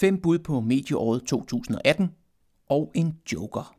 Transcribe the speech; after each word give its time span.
fem 0.00 0.20
bud 0.20 0.38
på 0.38 0.60
medieåret 0.60 1.22
2018 1.22 2.08
og 2.68 2.90
en 2.94 3.14
joker. 3.32 3.74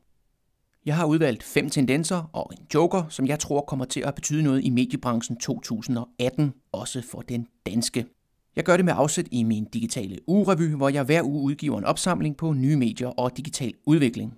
Jeg 0.85 0.95
har 0.95 1.05
udvalgt 1.05 1.43
fem 1.43 1.69
tendenser 1.69 2.29
og 2.33 2.51
en 2.51 2.65
joker, 2.73 3.03
som 3.09 3.27
jeg 3.27 3.39
tror 3.39 3.61
kommer 3.61 3.85
til 3.85 3.99
at 3.99 4.15
betyde 4.15 4.43
noget 4.43 4.65
i 4.65 4.69
mediebranchen 4.69 5.37
2018, 5.37 6.53
også 6.71 7.01
for 7.11 7.21
den 7.21 7.47
danske. 7.65 8.05
Jeg 8.55 8.63
gør 8.63 8.75
det 8.75 8.85
med 8.85 8.93
afsæt 8.95 9.27
i 9.31 9.43
min 9.43 9.65
digitale 9.65 10.17
ugerevy, 10.27 10.75
hvor 10.75 10.89
jeg 10.89 11.03
hver 11.03 11.23
uge 11.23 11.43
udgiver 11.43 11.77
en 11.77 11.85
opsamling 11.85 12.37
på 12.37 12.53
nye 12.53 12.75
medier 12.75 13.07
og 13.07 13.37
digital 13.37 13.73
udvikling. 13.85 14.33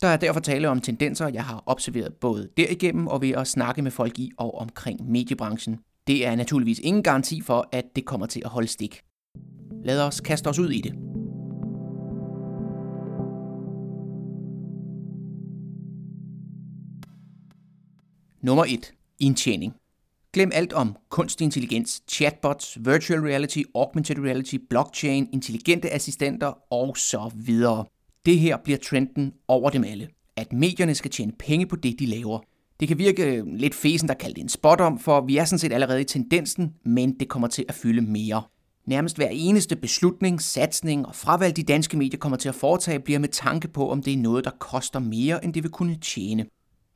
Der 0.00 0.08
er 0.08 0.16
derfor 0.16 0.40
tale 0.40 0.68
om 0.68 0.80
tendenser, 0.80 1.28
jeg 1.28 1.44
har 1.44 1.62
observeret 1.66 2.14
både 2.14 2.48
derigennem 2.56 3.06
og 3.06 3.22
ved 3.22 3.30
at 3.30 3.46
snakke 3.46 3.82
med 3.82 3.90
folk 3.90 4.18
i 4.18 4.30
og 4.36 4.58
omkring 4.58 5.10
mediebranchen. 5.10 5.78
Det 6.06 6.26
er 6.26 6.36
naturligvis 6.36 6.78
ingen 6.78 7.02
garanti 7.02 7.40
for, 7.40 7.68
at 7.72 7.84
det 7.96 8.04
kommer 8.04 8.26
til 8.26 8.42
at 8.44 8.50
holde 8.50 8.68
stik. 8.68 9.02
Lad 9.84 10.02
os 10.02 10.20
kaste 10.20 10.48
os 10.48 10.58
ud 10.58 10.70
i 10.70 10.80
det. 10.80 11.01
Nummer 18.42 18.64
1. 18.64 18.92
Indtjening. 19.18 19.74
Glem 20.32 20.50
alt 20.54 20.72
om 20.72 20.96
kunstig 21.08 21.44
intelligens, 21.44 22.02
chatbots, 22.10 22.78
virtual 22.80 23.20
reality, 23.20 23.62
augmented 23.74 24.18
reality, 24.18 24.56
blockchain, 24.70 25.28
intelligente 25.32 25.92
assistenter 25.92 26.52
og 26.72 26.96
så 26.96 27.30
videre. 27.34 27.84
Det 28.26 28.38
her 28.38 28.56
bliver 28.64 28.78
trenden 28.78 29.32
over 29.48 29.70
dem 29.70 29.84
alle. 29.84 30.08
At 30.36 30.52
medierne 30.52 30.94
skal 30.94 31.10
tjene 31.10 31.32
penge 31.38 31.66
på 31.66 31.76
det, 31.76 31.98
de 31.98 32.06
laver. 32.06 32.38
Det 32.80 32.88
kan 32.88 32.98
virke 32.98 33.44
lidt 33.46 33.74
fesen, 33.74 34.08
der 34.08 34.14
kalder 34.14 34.34
det 34.34 34.42
en 34.42 34.48
spot 34.48 34.80
om, 34.80 34.98
for 34.98 35.20
vi 35.20 35.36
er 35.36 35.44
sådan 35.44 35.58
set 35.58 35.72
allerede 35.72 36.00
i 36.00 36.04
tendensen, 36.04 36.72
men 36.84 37.18
det 37.20 37.28
kommer 37.28 37.48
til 37.48 37.64
at 37.68 37.74
fylde 37.74 38.02
mere. 38.02 38.42
Nærmest 38.86 39.16
hver 39.16 39.28
eneste 39.30 39.76
beslutning, 39.76 40.40
satsning 40.42 41.06
og 41.06 41.14
fravalg, 41.14 41.56
de 41.56 41.62
danske 41.62 41.96
medier 41.96 42.18
kommer 42.18 42.38
til 42.38 42.48
at 42.48 42.54
foretage, 42.54 43.00
bliver 43.00 43.18
med 43.18 43.28
tanke 43.28 43.68
på, 43.68 43.90
om 43.90 44.02
det 44.02 44.12
er 44.12 44.18
noget, 44.18 44.44
der 44.44 44.50
koster 44.50 44.98
mere, 44.98 45.44
end 45.44 45.54
det 45.54 45.62
vil 45.62 45.70
kunne 45.70 45.96
tjene. 45.96 46.46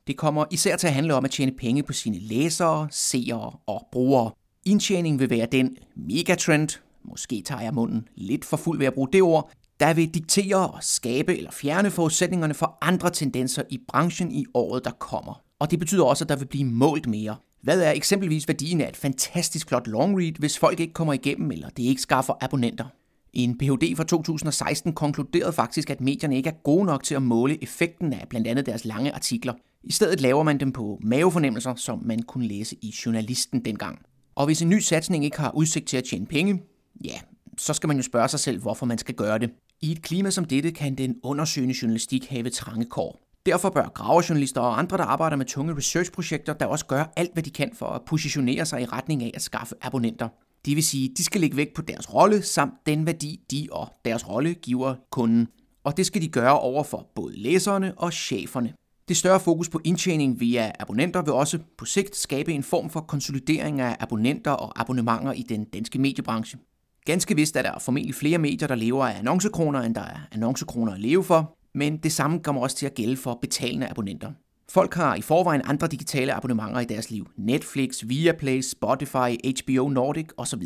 Det 0.07 0.17
kommer 0.17 0.45
især 0.51 0.75
til 0.75 0.87
at 0.87 0.93
handle 0.93 1.13
om 1.13 1.25
at 1.25 1.31
tjene 1.31 1.51
penge 1.51 1.83
på 1.83 1.93
sine 1.93 2.19
læsere, 2.19 2.87
seere 2.91 3.51
og 3.65 3.87
brugere. 3.91 4.31
Indtjening 4.65 5.19
vil 5.19 5.29
være 5.29 5.47
den 5.51 5.77
megatrend, 5.95 6.69
måske 7.03 7.41
tager 7.41 7.61
jeg 7.61 7.73
munden 7.73 8.07
lidt 8.15 8.45
for 8.45 8.57
fuld 8.57 8.77
ved 8.77 8.87
at 8.87 8.93
bruge 8.93 9.09
det 9.13 9.21
ord, 9.21 9.51
der 9.79 9.93
vil 9.93 10.09
diktere 10.09 10.67
og 10.67 10.83
skabe 10.83 11.37
eller 11.37 11.51
fjerne 11.51 11.91
forudsætningerne 11.91 12.53
for 12.53 12.77
andre 12.81 13.09
tendenser 13.09 13.63
i 13.69 13.79
branchen 13.87 14.31
i 14.31 14.45
året, 14.53 14.85
der 14.85 14.91
kommer. 14.91 15.41
Og 15.59 15.71
det 15.71 15.79
betyder 15.79 16.03
også, 16.03 16.23
at 16.23 16.29
der 16.29 16.35
vil 16.35 16.45
blive 16.45 16.65
målt 16.65 17.07
mere. 17.07 17.35
Hvad 17.61 17.81
er 17.81 17.91
eksempelvis 17.91 18.47
værdien 18.47 18.81
af 18.81 18.89
et 18.89 18.97
fantastisk 18.97 19.67
flot 19.67 19.87
long 19.87 20.19
read, 20.19 20.39
hvis 20.39 20.59
folk 20.59 20.79
ikke 20.79 20.93
kommer 20.93 21.13
igennem, 21.13 21.51
eller 21.51 21.69
det 21.69 21.83
ikke 21.83 22.01
skaffer 22.01 22.33
abonnenter? 22.41 22.85
En 23.33 23.57
Ph.D. 23.57 23.95
fra 23.95 24.03
2016 24.03 24.93
konkluderede 24.93 25.53
faktisk, 25.53 25.89
at 25.89 26.01
medierne 26.01 26.37
ikke 26.37 26.49
er 26.49 26.63
gode 26.63 26.85
nok 26.85 27.03
til 27.03 27.15
at 27.15 27.21
måle 27.21 27.63
effekten 27.63 28.13
af 28.13 28.25
blandt 28.29 28.47
andet 28.47 28.65
deres 28.65 28.85
lange 28.85 29.13
artikler. 29.13 29.53
I 29.83 29.91
stedet 29.91 30.21
laver 30.21 30.43
man 30.43 30.59
dem 30.59 30.71
på 30.71 30.99
mavefornemmelser, 31.03 31.75
som 31.75 32.01
man 32.05 32.21
kunne 32.21 32.47
læse 32.47 32.75
i 32.81 32.95
Journalisten 33.05 33.65
dengang. 33.65 33.99
Og 34.35 34.45
hvis 34.45 34.61
en 34.61 34.69
ny 34.69 34.79
satsning 34.79 35.25
ikke 35.25 35.39
har 35.39 35.51
udsigt 35.51 35.87
til 35.87 35.97
at 35.97 36.03
tjene 36.03 36.25
penge, 36.25 36.63
ja, 37.03 37.19
så 37.57 37.73
skal 37.73 37.87
man 37.87 37.97
jo 37.97 38.03
spørge 38.03 38.27
sig 38.27 38.39
selv, 38.39 38.61
hvorfor 38.61 38.85
man 38.85 38.97
skal 38.97 39.15
gøre 39.15 39.39
det. 39.39 39.49
I 39.81 39.91
et 39.91 40.01
klima 40.01 40.29
som 40.29 40.45
dette 40.45 40.71
kan 40.71 40.95
den 40.95 41.15
undersøgende 41.23 41.75
journalistik 41.81 42.25
have 42.25 42.49
trange 42.49 42.85
kår. 42.85 43.19
Derfor 43.45 43.69
bør 43.69 43.89
gravejournalister 43.89 44.61
og 44.61 44.79
andre, 44.79 44.97
der 44.97 45.03
arbejder 45.03 45.37
med 45.37 45.45
tunge 45.45 45.75
researchprojekter, 45.75 46.53
der 46.53 46.65
også 46.65 46.85
gøre 46.85 47.07
alt, 47.15 47.33
hvad 47.33 47.43
de 47.43 47.49
kan 47.49 47.71
for 47.73 47.85
at 47.85 48.01
positionere 48.05 48.65
sig 48.65 48.81
i 48.81 48.85
retning 48.85 49.23
af 49.23 49.31
at 49.33 49.41
skaffe 49.41 49.75
abonnenter. 49.81 50.29
Det 50.65 50.75
vil 50.75 50.83
sige, 50.83 51.09
de 51.17 51.23
skal 51.23 51.41
lægge 51.41 51.57
vægt 51.57 51.73
på 51.73 51.81
deres 51.81 52.13
rolle, 52.13 52.41
samt 52.41 52.73
den 52.85 53.05
værdi, 53.05 53.39
de 53.51 53.67
og 53.71 53.87
deres 54.05 54.29
rolle 54.29 54.53
giver 54.53 54.95
kunden. 55.11 55.47
Og 55.83 55.97
det 55.97 56.05
skal 56.05 56.21
de 56.21 56.27
gøre 56.27 56.59
over 56.59 56.83
for 56.83 57.07
både 57.15 57.39
læserne 57.39 57.93
og 57.97 58.13
cheferne. 58.13 58.73
Det 59.07 59.17
større 59.17 59.39
fokus 59.39 59.69
på 59.69 59.81
indtjening 59.83 60.39
via 60.39 60.71
abonnenter 60.79 61.21
vil 61.21 61.33
også 61.33 61.59
på 61.77 61.85
sigt 61.85 62.15
skabe 62.15 62.53
en 62.53 62.63
form 62.63 62.89
for 62.89 62.99
konsolidering 62.99 63.81
af 63.81 63.97
abonnenter 63.99 64.51
og 64.51 64.81
abonnementer 64.81 65.31
i 65.31 65.41
den 65.41 65.63
danske 65.65 65.99
mediebranche. 65.99 66.59
Ganske 67.05 67.35
vist 67.35 67.55
er 67.55 67.61
der 67.61 67.79
formentlig 67.79 68.15
flere 68.15 68.37
medier, 68.37 68.67
der 68.67 68.75
lever 68.75 69.05
af 69.05 69.19
annoncekroner, 69.19 69.81
end 69.81 69.95
der 69.95 70.01
er 70.01 70.19
annoncekroner 70.31 70.93
at 70.93 70.99
leve 70.99 71.23
for, 71.23 71.57
men 71.73 71.97
det 71.97 72.11
samme 72.11 72.39
kommer 72.39 72.61
også 72.61 72.75
til 72.75 72.85
at 72.85 72.95
gælde 72.95 73.17
for 73.17 73.39
betalende 73.41 73.87
abonnenter. 73.87 74.31
Folk 74.69 74.93
har 74.93 75.15
i 75.15 75.21
forvejen 75.21 75.61
andre 75.65 75.87
digitale 75.87 76.33
abonnementer 76.33 76.79
i 76.79 76.85
deres 76.85 77.11
liv. 77.11 77.27
Netflix, 77.37 78.03
Viaplay, 78.07 78.61
Spotify, 78.61 79.61
HBO 79.61 79.89
Nordic 79.89 80.27
osv. 80.37 80.63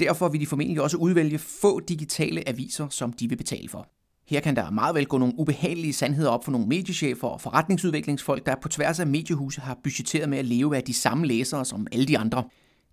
Derfor 0.00 0.28
vil 0.28 0.40
de 0.40 0.46
formentlig 0.46 0.82
også 0.82 0.96
udvælge 0.96 1.38
få 1.38 1.80
digitale 1.80 2.48
aviser, 2.48 2.88
som 2.88 3.12
de 3.12 3.28
vil 3.28 3.36
betale 3.36 3.68
for. 3.68 3.88
Her 4.32 4.40
kan 4.40 4.56
der 4.56 4.70
meget 4.70 4.94
vel 4.94 5.06
gå 5.06 5.18
nogle 5.18 5.34
ubehagelige 5.38 5.92
sandheder 5.92 6.30
op 6.30 6.44
for 6.44 6.52
nogle 6.52 6.66
mediechefer 6.66 7.28
og 7.28 7.40
forretningsudviklingsfolk, 7.40 8.46
der 8.46 8.54
på 8.62 8.68
tværs 8.68 9.00
af 9.00 9.06
mediehuse 9.06 9.60
har 9.60 9.78
budgetteret 9.84 10.28
med 10.28 10.38
at 10.38 10.44
leve 10.44 10.76
af 10.76 10.82
de 10.82 10.94
samme 10.94 11.26
læsere 11.26 11.64
som 11.64 11.86
alle 11.92 12.06
de 12.06 12.18
andre. 12.18 12.44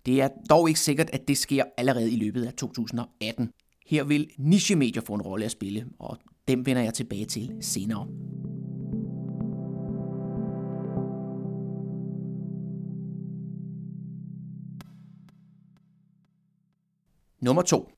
Det 0.06 0.22
er 0.22 0.28
dog 0.50 0.68
ikke 0.68 0.80
sikkert, 0.80 1.10
at 1.12 1.28
det 1.28 1.38
sker 1.38 1.64
allerede 1.76 2.12
i 2.12 2.16
løbet 2.16 2.44
af 2.44 2.52
2018. 2.52 3.50
Her 3.86 4.04
vil 4.04 4.30
nichemedier 4.38 5.02
få 5.06 5.14
en 5.14 5.22
rolle 5.22 5.44
at 5.44 5.50
spille, 5.50 5.86
og 5.98 6.18
dem 6.48 6.66
vender 6.66 6.82
jeg 6.82 6.94
tilbage 6.94 7.24
til 7.24 7.52
senere. 7.60 8.06
Nummer 17.40 17.62
2. 17.62 17.90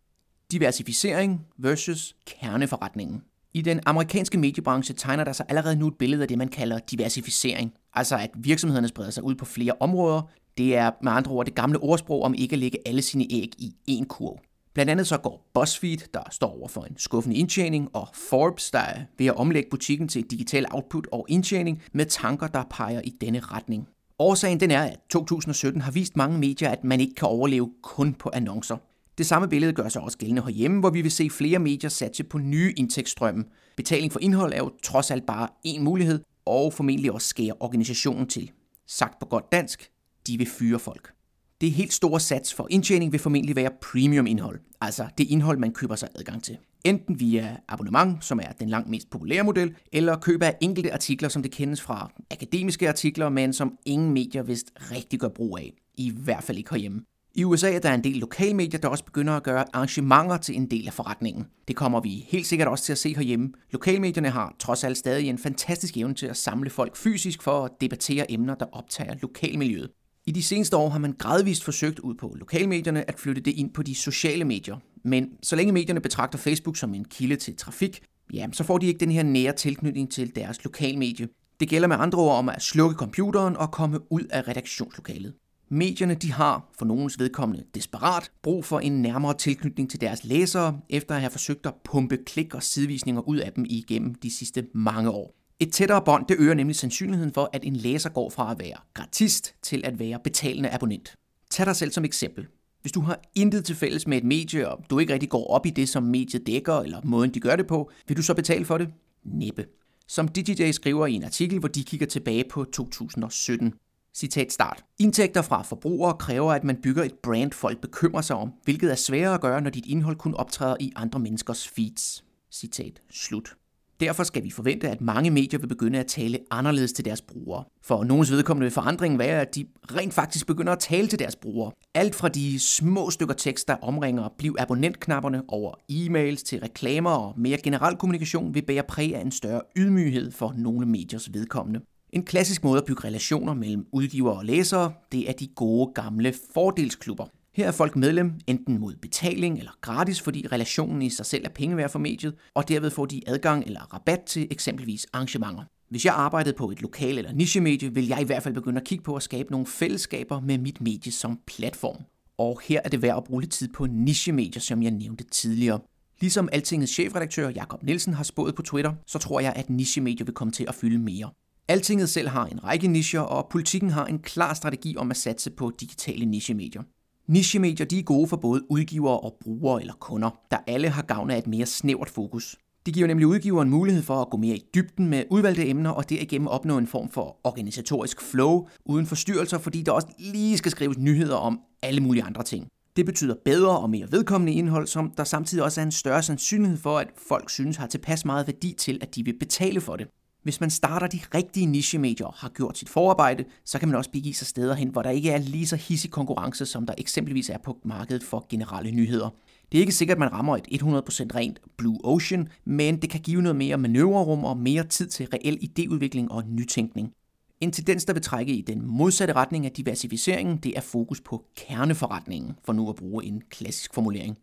Diversificering 0.52 1.46
versus 1.58 2.16
kerneforretningen. 2.26 3.22
I 3.54 3.62
den 3.62 3.80
amerikanske 3.86 4.38
mediebranche 4.38 4.94
tegner 4.94 5.24
der 5.24 5.32
sig 5.32 5.46
allerede 5.48 5.76
nu 5.76 5.88
et 5.88 5.98
billede 5.98 6.22
af 6.22 6.28
det, 6.28 6.38
man 6.38 6.48
kalder 6.48 6.78
diversificering. 6.78 7.72
Altså 7.94 8.16
at 8.16 8.30
virksomhederne 8.34 8.88
spreder 8.88 9.10
sig 9.10 9.22
ud 9.24 9.34
på 9.34 9.44
flere 9.44 9.72
områder. 9.80 10.30
Det 10.58 10.76
er 10.76 10.90
med 11.02 11.12
andre 11.12 11.32
ord 11.32 11.46
det 11.46 11.54
gamle 11.54 11.78
ordsprog 11.78 12.22
om 12.22 12.34
ikke 12.34 12.52
at 12.52 12.58
lægge 12.58 12.78
alle 12.86 13.02
sine 13.02 13.26
æg 13.30 13.52
i 13.58 13.74
én 13.90 14.04
kurv. 14.06 14.40
Blandt 14.74 14.90
andet 14.90 15.06
så 15.06 15.18
går 15.18 15.50
BuzzFeed, 15.54 15.98
der 16.14 16.22
står 16.30 16.58
over 16.58 16.68
for 16.68 16.82
en 16.82 16.98
skuffende 16.98 17.36
indtjening, 17.36 17.88
og 17.92 18.08
Forbes, 18.30 18.70
der 18.70 18.78
er 18.78 19.00
ved 19.18 19.26
at 19.26 19.36
omlægge 19.36 19.70
butikken 19.70 20.08
til 20.08 20.22
digital 20.22 20.66
output 20.70 21.06
og 21.12 21.26
indtjening 21.28 21.82
med 21.92 22.06
tanker, 22.06 22.46
der 22.46 22.64
peger 22.70 23.00
i 23.04 23.10
denne 23.20 23.40
retning. 23.40 23.88
Årsagen 24.18 24.60
den 24.60 24.70
er, 24.70 24.82
at 24.82 24.98
2017 25.10 25.80
har 25.80 25.92
vist 25.92 26.16
mange 26.16 26.38
medier, 26.38 26.70
at 26.70 26.84
man 26.84 27.00
ikke 27.00 27.14
kan 27.14 27.28
overleve 27.28 27.70
kun 27.82 28.14
på 28.14 28.30
annoncer. 28.32 28.76
Det 29.18 29.26
samme 29.26 29.48
billede 29.48 29.72
gør 29.72 29.88
sig 29.88 30.02
også 30.02 30.18
gældende 30.18 30.42
herhjemme, 30.42 30.80
hvor 30.80 30.90
vi 30.90 31.02
vil 31.02 31.10
se 31.10 31.30
flere 31.30 31.58
medier 31.58 31.90
satse 31.90 32.24
på 32.24 32.38
nye 32.38 32.74
indtægtsstrømme. 32.76 33.44
Betaling 33.76 34.12
for 34.12 34.20
indhold 34.20 34.52
er 34.52 34.58
jo 34.58 34.70
trods 34.82 35.10
alt 35.10 35.26
bare 35.26 35.48
én 35.66 35.80
mulighed, 35.80 36.20
og 36.46 36.72
formentlig 36.72 37.12
også 37.12 37.28
skære 37.28 37.52
organisationen 37.60 38.26
til. 38.26 38.50
Sagt 38.86 39.18
på 39.20 39.26
godt 39.26 39.52
dansk, 39.52 39.90
de 40.26 40.38
vil 40.38 40.46
fyre 40.46 40.78
folk. 40.78 41.12
Det 41.60 41.70
helt 41.70 41.92
store 41.92 42.20
sats 42.20 42.54
for 42.54 42.66
indtjening 42.70 43.12
vil 43.12 43.20
formentlig 43.20 43.56
være 43.56 43.70
premium 43.82 44.26
indhold, 44.26 44.60
altså 44.80 45.06
det 45.18 45.30
indhold, 45.30 45.58
man 45.58 45.72
køber 45.72 45.96
sig 45.96 46.08
adgang 46.14 46.44
til. 46.44 46.56
Enten 46.84 47.20
via 47.20 47.56
abonnement, 47.68 48.24
som 48.24 48.38
er 48.38 48.52
den 48.60 48.68
langt 48.68 48.88
mest 48.88 49.10
populære 49.10 49.44
model, 49.44 49.74
eller 49.92 50.16
køb 50.16 50.42
af 50.42 50.56
enkelte 50.60 50.92
artikler, 50.92 51.28
som 51.28 51.42
det 51.42 51.52
kendes 51.52 51.80
fra 51.80 52.12
akademiske 52.30 52.88
artikler, 52.88 53.28
men 53.28 53.52
som 53.52 53.78
ingen 53.86 54.12
medier 54.12 54.42
vist 54.42 54.72
rigtig 54.76 55.20
gør 55.20 55.28
brug 55.28 55.58
af. 55.58 55.72
I 55.94 56.10
hvert 56.10 56.44
fald 56.44 56.58
ikke 56.58 56.70
herhjemme. 56.70 57.00
I 57.34 57.44
USA 57.44 57.72
er 57.72 57.78
der 57.78 57.94
en 57.94 58.04
del 58.04 58.16
lokalmedier, 58.16 58.80
der 58.80 58.88
også 58.88 59.04
begynder 59.04 59.32
at 59.32 59.42
gøre 59.42 59.64
arrangementer 59.72 60.36
til 60.36 60.56
en 60.56 60.70
del 60.70 60.86
af 60.86 60.92
forretningen. 60.92 61.46
Det 61.68 61.76
kommer 61.76 62.00
vi 62.00 62.26
helt 62.28 62.46
sikkert 62.46 62.68
også 62.68 62.84
til 62.84 62.92
at 62.92 62.98
se 62.98 63.14
herhjemme. 63.14 63.52
Lokalmedierne 63.70 64.30
har 64.30 64.54
trods 64.58 64.84
alt 64.84 64.98
stadig 64.98 65.28
en 65.28 65.38
fantastisk 65.38 65.96
evne 65.96 66.14
til 66.14 66.26
at 66.26 66.36
samle 66.36 66.70
folk 66.70 66.96
fysisk 66.96 67.42
for 67.42 67.64
at 67.64 67.70
debattere 67.80 68.32
emner, 68.32 68.54
der 68.54 68.66
optager 68.72 69.14
lokalmiljøet. 69.22 69.90
I 70.26 70.30
de 70.30 70.42
seneste 70.42 70.76
år 70.76 70.88
har 70.88 70.98
man 70.98 71.14
gradvist 71.18 71.64
forsøgt 71.64 71.98
ud 71.98 72.14
på 72.14 72.36
lokalmedierne 72.38 73.08
at 73.08 73.18
flytte 73.18 73.42
det 73.42 73.54
ind 73.54 73.72
på 73.74 73.82
de 73.82 73.94
sociale 73.94 74.44
medier. 74.44 74.76
Men 75.04 75.28
så 75.42 75.56
længe 75.56 75.72
medierne 75.72 76.00
betragter 76.00 76.38
Facebook 76.38 76.76
som 76.76 76.94
en 76.94 77.04
kilde 77.04 77.36
til 77.36 77.56
trafik, 77.56 78.02
ja, 78.32 78.46
så 78.52 78.64
får 78.64 78.78
de 78.78 78.86
ikke 78.86 79.00
den 79.00 79.10
her 79.10 79.22
nære 79.22 79.52
tilknytning 79.52 80.10
til 80.10 80.36
deres 80.36 80.64
lokalmedie. 80.64 81.28
Det 81.60 81.68
gælder 81.68 81.88
med 81.88 81.96
andre 81.98 82.18
ord 82.18 82.38
om 82.38 82.48
at 82.48 82.62
slukke 82.62 82.96
computeren 82.96 83.56
og 83.56 83.70
komme 83.72 84.12
ud 84.12 84.22
af 84.30 84.48
redaktionslokalet. 84.48 85.34
Medierne 85.74 86.14
de 86.14 86.32
har, 86.32 86.70
for 86.78 86.84
nogens 86.84 87.18
vedkommende 87.18 87.64
desperat, 87.74 88.30
brug 88.42 88.64
for 88.64 88.80
en 88.80 89.02
nærmere 89.02 89.34
tilknytning 89.34 89.90
til 89.90 90.00
deres 90.00 90.24
læsere, 90.24 90.80
efter 90.88 91.14
at 91.14 91.20
have 91.20 91.30
forsøgt 91.30 91.66
at 91.66 91.74
pumpe 91.84 92.16
klik 92.26 92.54
og 92.54 92.62
sidevisninger 92.62 93.22
ud 93.28 93.36
af 93.36 93.52
dem 93.52 93.64
igennem 93.68 94.14
de 94.14 94.30
sidste 94.30 94.66
mange 94.74 95.10
år. 95.10 95.34
Et 95.60 95.72
tættere 95.72 96.02
bånd 96.04 96.26
det 96.26 96.36
øger 96.38 96.54
nemlig 96.54 96.76
sandsynligheden 96.76 97.32
for, 97.32 97.50
at 97.52 97.64
en 97.64 97.76
læser 97.76 98.10
går 98.10 98.30
fra 98.30 98.50
at 98.50 98.58
være 98.58 98.76
gratist 98.94 99.54
til 99.62 99.82
at 99.84 99.98
være 99.98 100.18
betalende 100.24 100.70
abonnent. 100.70 101.16
Tag 101.50 101.66
dig 101.66 101.76
selv 101.76 101.92
som 101.92 102.04
eksempel. 102.04 102.46
Hvis 102.82 102.92
du 102.92 103.00
har 103.00 103.20
intet 103.34 103.64
til 103.64 103.76
fælles 103.76 104.06
med 104.06 104.18
et 104.18 104.24
medie, 104.24 104.68
og 104.68 104.84
du 104.90 104.98
ikke 104.98 105.12
rigtig 105.12 105.28
går 105.28 105.46
op 105.46 105.66
i 105.66 105.70
det, 105.70 105.88
som 105.88 106.02
mediet 106.02 106.46
dækker, 106.46 106.80
eller 106.80 107.00
måden 107.04 107.34
de 107.34 107.40
gør 107.40 107.56
det 107.56 107.66
på, 107.66 107.90
vil 108.08 108.16
du 108.16 108.22
så 108.22 108.34
betale 108.34 108.64
for 108.64 108.78
det? 108.78 108.88
Næppe. 109.24 109.66
Som 110.08 110.28
DigiDay 110.28 110.70
skriver 110.70 111.06
i 111.06 111.12
en 111.12 111.24
artikel, 111.24 111.58
hvor 111.58 111.68
de 111.68 111.84
kigger 111.84 112.06
tilbage 112.06 112.44
på 112.50 112.64
2017. 112.64 113.74
Citat 114.14 114.52
start. 114.52 114.84
Indtægter 114.98 115.42
fra 115.42 115.62
forbrugere 115.62 116.14
kræver, 116.18 116.52
at 116.52 116.64
man 116.64 116.76
bygger 116.82 117.04
et 117.04 117.14
brand, 117.22 117.52
folk 117.52 117.80
bekymrer 117.80 118.22
sig 118.22 118.36
om, 118.36 118.52
hvilket 118.64 118.90
er 118.90 118.94
sværere 118.94 119.34
at 119.34 119.40
gøre, 119.40 119.60
når 119.60 119.70
dit 119.70 119.86
indhold 119.86 120.16
kun 120.16 120.34
optræder 120.34 120.76
i 120.80 120.92
andre 120.96 121.20
menneskers 121.20 121.68
feeds. 121.68 122.24
Citat 122.50 123.02
slut. 123.10 123.54
Derfor 124.00 124.22
skal 124.22 124.44
vi 124.44 124.50
forvente, 124.50 124.88
at 124.88 125.00
mange 125.00 125.30
medier 125.30 125.60
vil 125.60 125.66
begynde 125.66 125.98
at 125.98 126.06
tale 126.06 126.38
anderledes 126.50 126.92
til 126.92 127.04
deres 127.04 127.22
brugere. 127.22 127.64
For 127.82 128.04
nogens 128.04 128.30
vedkommende 128.30 128.64
vil 128.64 128.72
forandringen 128.72 129.18
være, 129.18 129.40
at 129.40 129.54
de 129.54 129.66
rent 129.96 130.14
faktisk 130.14 130.46
begynder 130.46 130.72
at 130.72 130.78
tale 130.78 131.08
til 131.08 131.18
deres 131.18 131.36
brugere. 131.36 131.72
Alt 131.94 132.14
fra 132.14 132.28
de 132.28 132.60
små 132.60 133.10
stykker 133.10 133.34
tekst, 133.34 133.68
der 133.68 133.74
omringer 133.74 134.28
bliv 134.38 134.56
abonnentknapperne 134.58 135.42
over 135.48 135.74
e-mails 135.92 136.42
til 136.42 136.60
reklamer 136.60 137.10
og 137.10 137.34
mere 137.40 137.58
generel 137.58 137.96
kommunikation 137.96 138.54
vil 138.54 138.66
bære 138.66 138.82
præg 138.88 139.14
af 139.16 139.20
en 139.20 139.32
større 139.32 139.62
ydmyghed 139.76 140.32
for 140.32 140.54
nogle 140.56 140.86
mediers 140.86 141.32
vedkommende. 141.32 141.80
En 142.12 142.24
klassisk 142.24 142.64
måde 142.64 142.78
at 142.78 142.84
bygge 142.84 143.04
relationer 143.04 143.54
mellem 143.54 143.86
udgivere 143.92 144.36
og 144.36 144.44
læsere, 144.44 144.92
det 145.12 145.28
er 145.28 145.32
de 145.32 145.46
gode 145.46 145.92
gamle 145.94 146.34
fordelsklubber. 146.54 147.26
Her 147.54 147.66
er 147.66 147.72
folk 147.72 147.96
medlem 147.96 148.32
enten 148.46 148.78
mod 148.78 148.94
betaling 149.02 149.58
eller 149.58 149.70
gratis, 149.80 150.20
fordi 150.20 150.46
relationen 150.52 151.02
i 151.02 151.10
sig 151.10 151.26
selv 151.26 151.44
er 151.44 151.48
penge 151.48 151.76
værd 151.76 151.90
for 151.90 151.98
mediet, 151.98 152.34
og 152.54 152.68
derved 152.68 152.90
får 152.90 153.06
de 153.06 153.22
adgang 153.26 153.64
eller 153.66 153.80
rabat 153.94 154.20
til 154.20 154.48
eksempelvis 154.50 155.06
arrangementer. 155.12 155.64
Hvis 155.90 156.04
jeg 156.04 156.14
arbejdede 156.14 156.56
på 156.58 156.70
et 156.70 156.82
lokal- 156.82 157.18
eller 157.18 157.32
nichemedie, 157.32 157.94
vil 157.94 158.06
jeg 158.06 158.20
i 158.20 158.24
hvert 158.24 158.42
fald 158.42 158.54
begynde 158.54 158.80
at 158.80 158.86
kigge 158.86 159.04
på 159.04 159.14
at 159.16 159.22
skabe 159.22 159.50
nogle 159.50 159.66
fællesskaber 159.66 160.40
med 160.40 160.58
mit 160.58 160.80
medie 160.80 161.12
som 161.12 161.40
platform. 161.46 162.02
Og 162.38 162.60
her 162.64 162.80
er 162.84 162.88
det 162.88 163.02
værd 163.02 163.16
at 163.16 163.24
bruge 163.24 163.42
lidt 163.42 163.52
tid 163.52 163.68
på 163.68 163.86
nichemedier, 163.86 164.60
som 164.60 164.82
jeg 164.82 164.90
nævnte 164.90 165.24
tidligere. 165.24 165.80
Ligesom 166.20 166.48
Altingets 166.52 166.92
chefredaktør 166.92 167.48
Jakob 167.48 167.82
Nielsen 167.82 168.14
har 168.14 168.24
spået 168.24 168.54
på 168.54 168.62
Twitter, 168.62 168.92
så 169.06 169.18
tror 169.18 169.40
jeg, 169.40 169.52
at 169.56 169.70
nichemedier 169.70 170.24
vil 170.24 170.34
komme 170.34 170.52
til 170.52 170.64
at 170.68 170.74
fylde 170.74 170.98
mere. 170.98 171.30
Altinget 171.68 172.08
selv 172.08 172.28
har 172.28 172.46
en 172.46 172.64
række 172.64 172.88
nicher, 172.88 173.20
og 173.20 173.48
politikken 173.50 173.90
har 173.90 174.06
en 174.06 174.18
klar 174.18 174.54
strategi 174.54 174.96
om 174.96 175.10
at 175.10 175.16
satse 175.16 175.50
på 175.50 175.72
digitale 175.80 176.24
nichemedier. 176.24 176.82
Nichemedier 177.26 177.86
de 177.86 177.98
er 177.98 178.02
gode 178.02 178.28
for 178.28 178.36
både 178.36 178.62
udgivere 178.70 179.20
og 179.20 179.36
brugere 179.40 179.80
eller 179.80 179.94
kunder, 179.94 180.30
der 180.50 180.56
alle 180.66 180.88
har 180.88 181.02
gavn 181.02 181.30
af 181.30 181.38
et 181.38 181.46
mere 181.46 181.66
snævert 181.66 182.10
fokus. 182.10 182.56
Det 182.86 182.94
giver 182.94 183.06
nemlig 183.06 183.26
udgiveren 183.26 183.70
mulighed 183.70 184.02
for 184.02 184.22
at 184.22 184.30
gå 184.30 184.36
mere 184.36 184.56
i 184.56 184.64
dybden 184.74 185.08
med 185.08 185.24
udvalgte 185.30 185.68
emner 185.68 185.90
og 185.90 186.10
derigennem 186.10 186.46
opnå 186.46 186.78
en 186.78 186.86
form 186.86 187.08
for 187.08 187.36
organisatorisk 187.44 188.20
flow 188.20 188.68
uden 188.86 189.06
forstyrrelser, 189.06 189.58
fordi 189.58 189.82
der 189.82 189.92
også 189.92 190.08
lige 190.18 190.58
skal 190.58 190.70
skrives 190.70 190.98
nyheder 190.98 191.36
om 191.36 191.60
alle 191.82 192.00
mulige 192.00 192.22
andre 192.22 192.42
ting. 192.42 192.68
Det 192.96 193.06
betyder 193.06 193.34
bedre 193.44 193.78
og 193.78 193.90
mere 193.90 194.12
vedkommende 194.12 194.52
indhold, 194.52 194.86
som 194.86 195.12
der 195.16 195.24
samtidig 195.24 195.64
også 195.64 195.80
er 195.80 195.84
en 195.84 195.92
større 195.92 196.22
sandsynlighed 196.22 196.78
for, 196.78 196.98
at 196.98 197.08
folk 197.28 197.50
synes 197.50 197.76
har 197.76 197.86
tilpas 197.86 198.24
meget 198.24 198.46
værdi 198.46 198.74
til, 198.78 198.98
at 199.00 199.14
de 199.14 199.24
vil 199.24 199.38
betale 199.38 199.80
for 199.80 199.96
det. 199.96 200.06
Hvis 200.42 200.60
man 200.60 200.70
starter 200.70 201.06
de 201.06 201.20
rigtige 201.34 201.66
nichemedier 201.66 202.26
og 202.26 202.34
har 202.34 202.48
gjort 202.48 202.78
sit 202.78 202.88
forarbejde, 202.88 203.44
så 203.64 203.78
kan 203.78 203.88
man 203.88 203.96
også 203.96 204.10
begive 204.10 204.34
sig 204.34 204.46
steder 204.46 204.74
hen, 204.74 204.88
hvor 204.88 205.02
der 205.02 205.10
ikke 205.10 205.30
er 205.30 205.38
lige 205.38 205.66
så 205.66 205.76
hissig 205.76 206.10
konkurrence, 206.10 206.66
som 206.66 206.86
der 206.86 206.94
eksempelvis 206.98 207.50
er 207.50 207.58
på 207.58 207.78
markedet 207.84 208.22
for 208.22 208.46
generelle 208.48 208.90
nyheder. 208.90 209.30
Det 209.72 209.78
er 209.78 209.80
ikke 209.80 209.92
sikkert, 209.92 210.14
at 210.14 210.18
man 210.18 210.32
rammer 210.32 210.56
et 210.56 210.82
100% 210.82 210.86
rent 211.34 211.60
Blue 211.76 211.98
Ocean, 212.04 212.48
men 212.64 213.02
det 213.02 213.10
kan 213.10 213.20
give 213.20 213.42
noget 213.42 213.56
mere 213.56 213.78
manøvrerum 213.78 214.44
og 214.44 214.56
mere 214.56 214.84
tid 214.84 215.08
til 215.08 215.28
reel 215.34 215.58
idéudvikling 215.62 216.30
og 216.30 216.44
nytænkning. 216.46 217.12
En 217.60 217.72
tendens, 217.72 218.04
der 218.04 218.12
vil 218.12 218.22
trække 218.22 218.52
i 218.52 218.60
den 218.60 218.86
modsatte 218.86 219.34
retning 219.34 219.66
af 219.66 219.72
diversificeringen, 219.72 220.56
det 220.56 220.76
er 220.76 220.80
fokus 220.80 221.20
på 221.20 221.44
kerneforretningen, 221.56 222.52
for 222.64 222.72
nu 222.72 222.88
at 222.88 222.96
bruge 222.96 223.24
en 223.24 223.42
klassisk 223.50 223.94
formulering. 223.94 224.38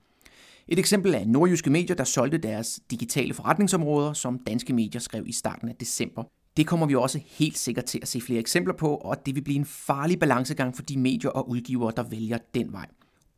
Et 0.71 0.79
eksempel 0.79 1.13
er 1.13 1.25
nordjyske 1.25 1.69
medier, 1.69 1.95
der 1.95 2.03
solgte 2.03 2.37
deres 2.37 2.79
digitale 2.91 3.33
forretningsområder, 3.33 4.13
som 4.13 4.39
danske 4.39 4.73
medier 4.73 5.01
skrev 5.01 5.27
i 5.27 5.31
starten 5.31 5.69
af 5.69 5.75
december. 5.75 6.23
Det 6.57 6.67
kommer 6.67 6.85
vi 6.85 6.95
også 6.95 7.19
helt 7.25 7.57
sikkert 7.57 7.85
til 7.85 7.99
at 8.01 8.07
se 8.07 8.21
flere 8.21 8.39
eksempler 8.39 8.73
på, 8.73 8.95
og 8.95 9.25
det 9.25 9.35
vil 9.35 9.41
blive 9.41 9.57
en 9.57 9.65
farlig 9.65 10.19
balancegang 10.19 10.75
for 10.75 10.83
de 10.83 10.97
medier 10.97 11.31
og 11.31 11.49
udgivere, 11.49 11.93
der 11.97 12.03
vælger 12.03 12.37
den 12.53 12.71
vej. 12.71 12.85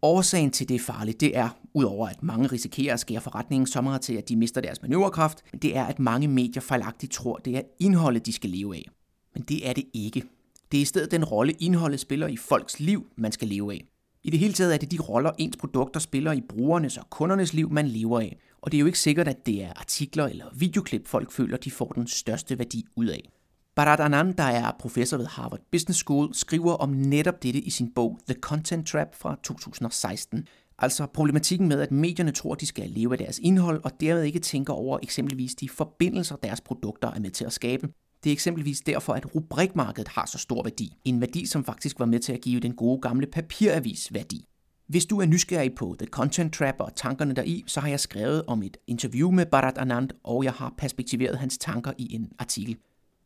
Årsagen 0.02 0.52
til 0.52 0.70
det 0.70 0.76
er 0.76 0.80
farligt, 0.80 1.22
det 1.22 1.38
er, 1.38 1.50
udover 1.74 2.08
at 2.08 2.24
mange 2.24 2.48
risikerer 2.48 2.94
at 2.94 3.00
skære 3.00 3.22
forretningen 3.22 3.68
så 3.68 3.82
meget 3.82 4.02
til, 4.02 4.14
at 4.14 4.30
de 4.30 4.36
mister 4.36 4.62
deres 4.62 4.82
manøvrekraft, 4.82 5.44
det 5.62 5.78
er, 5.78 5.84
at 5.84 6.00
mange 6.00 6.28
medier 6.28 6.62
fejlagtigt 6.62 7.12
tror, 7.12 7.36
det 7.36 7.58
er 7.58 7.62
indholdet, 7.80 8.26
de 8.26 8.34
skal 8.34 8.50
leve 8.50 8.76
af. 8.76 8.90
Men 9.34 9.44
det 9.44 9.70
er 9.70 9.74
det 9.74 9.84
ikke. 9.94 10.24
Det 10.72 10.78
er 10.78 10.82
i 10.82 10.86
stedet 10.86 11.12
den 11.12 11.26
rolle, 11.26 11.54
indholdet 11.54 12.00
spiller 12.00 12.28
i 12.28 12.38
folks 12.38 12.80
liv, 12.80 13.08
man 13.16 13.32
skal 13.32 13.48
leve 13.48 13.74
af. 13.74 13.86
I 14.24 14.30
det 14.30 14.40
hele 14.40 14.54
taget 14.54 14.74
er 14.74 14.78
det 14.78 14.92
de 14.92 15.00
roller, 15.00 15.32
ens 15.38 15.58
produkter 15.58 16.00
spiller 16.00 16.32
i 16.32 16.42
brugernes 16.50 16.98
og 16.98 17.10
kundernes 17.10 17.54
liv, 17.54 17.72
man 17.72 17.88
lever 17.88 18.20
af. 18.20 18.38
Og 18.62 18.72
det 18.72 18.78
er 18.78 18.80
jo 18.80 18.86
ikke 18.86 19.00
sikkert, 19.00 19.28
at 19.28 19.46
det 19.46 19.64
er 19.64 19.74
artikler 19.76 20.28
eller 20.28 20.46
videoklip, 20.56 21.08
folk 21.08 21.32
føler, 21.32 21.58
de 21.58 21.72
får 21.72 21.88
den 21.88 22.08
største 22.08 22.60
værdi 22.60 22.86
ud 22.96 23.06
af. 23.06 23.30
Bharat 23.76 24.00
Anand, 24.00 24.34
der 24.34 24.44
er 24.44 24.72
professor 24.80 25.18
ved 25.18 25.26
Harvard 25.26 25.62
Business 25.72 26.00
School, 26.00 26.34
skriver 26.34 26.74
om 26.74 26.90
netop 26.90 27.44
dette 27.44 27.60
i 27.60 27.70
sin 27.70 27.94
bog 27.94 28.20
The 28.30 28.40
Content 28.42 28.88
Trap 28.88 29.16
fra 29.16 29.38
2016. 29.44 30.48
Altså 30.80 31.06
problematikken 31.06 31.68
med, 31.68 31.82
at 31.82 31.92
medierne 31.92 32.32
tror, 32.32 32.56
de 32.56 32.66
skal 32.66 32.90
leve 32.90 33.14
af 33.14 33.18
deres 33.18 33.40
indhold, 33.40 33.82
og 33.84 33.92
dermed 34.02 34.24
ikke 34.24 34.40
tænker 34.40 34.74
over 34.74 35.00
eksempelvis 35.04 35.56
de 35.56 35.70
forbindelser, 35.70 36.36
deres 36.36 36.62
produkter 36.62 37.12
er 37.12 37.20
med 37.20 37.32
til 37.32 37.46
at 37.46 37.54
skabe. 37.54 37.90
Det 38.24 38.30
er 38.30 38.34
eksempelvis 38.34 38.82
derfor, 38.82 39.14
at 39.14 39.36
rubrikmarkedet 39.36 40.08
har 40.08 40.26
så 40.26 40.38
stor 40.38 40.64
værdi. 40.64 40.98
En 41.06 41.22
værdi, 41.22 41.46
som 41.46 41.64
faktisk 41.64 42.00
var 42.00 42.06
med 42.06 42.20
til 42.20 42.34
at 42.34 42.42
give 42.42 42.60
den 42.60 42.76
gode 42.76 43.02
gamle 43.02 43.28
papiravis 43.28 44.14
værdi. 44.14 44.46
Hvis 44.88 45.06
du 45.06 45.22
er 45.22 45.26
nysgerrig 45.26 45.76
på 45.76 45.96
The 46.00 46.08
Content 46.08 46.54
Trap 46.54 46.76
og 46.80 46.96
tankerne 46.96 47.34
deri, 47.34 47.64
så 47.68 47.80
har 47.80 47.88
jeg 47.88 48.00
skrevet 48.00 48.44
om 48.48 48.64
et 48.64 48.78
interview 48.88 49.32
med 49.32 49.46
Bharat 49.46 49.78
Anand, 49.78 50.10
og 50.24 50.44
jeg 50.44 50.54
har 50.54 50.74
perspektiveret 50.78 51.38
hans 51.38 51.58
tanker 51.58 51.92
i 51.98 52.16
en 52.16 52.32
artikel. 52.40 52.78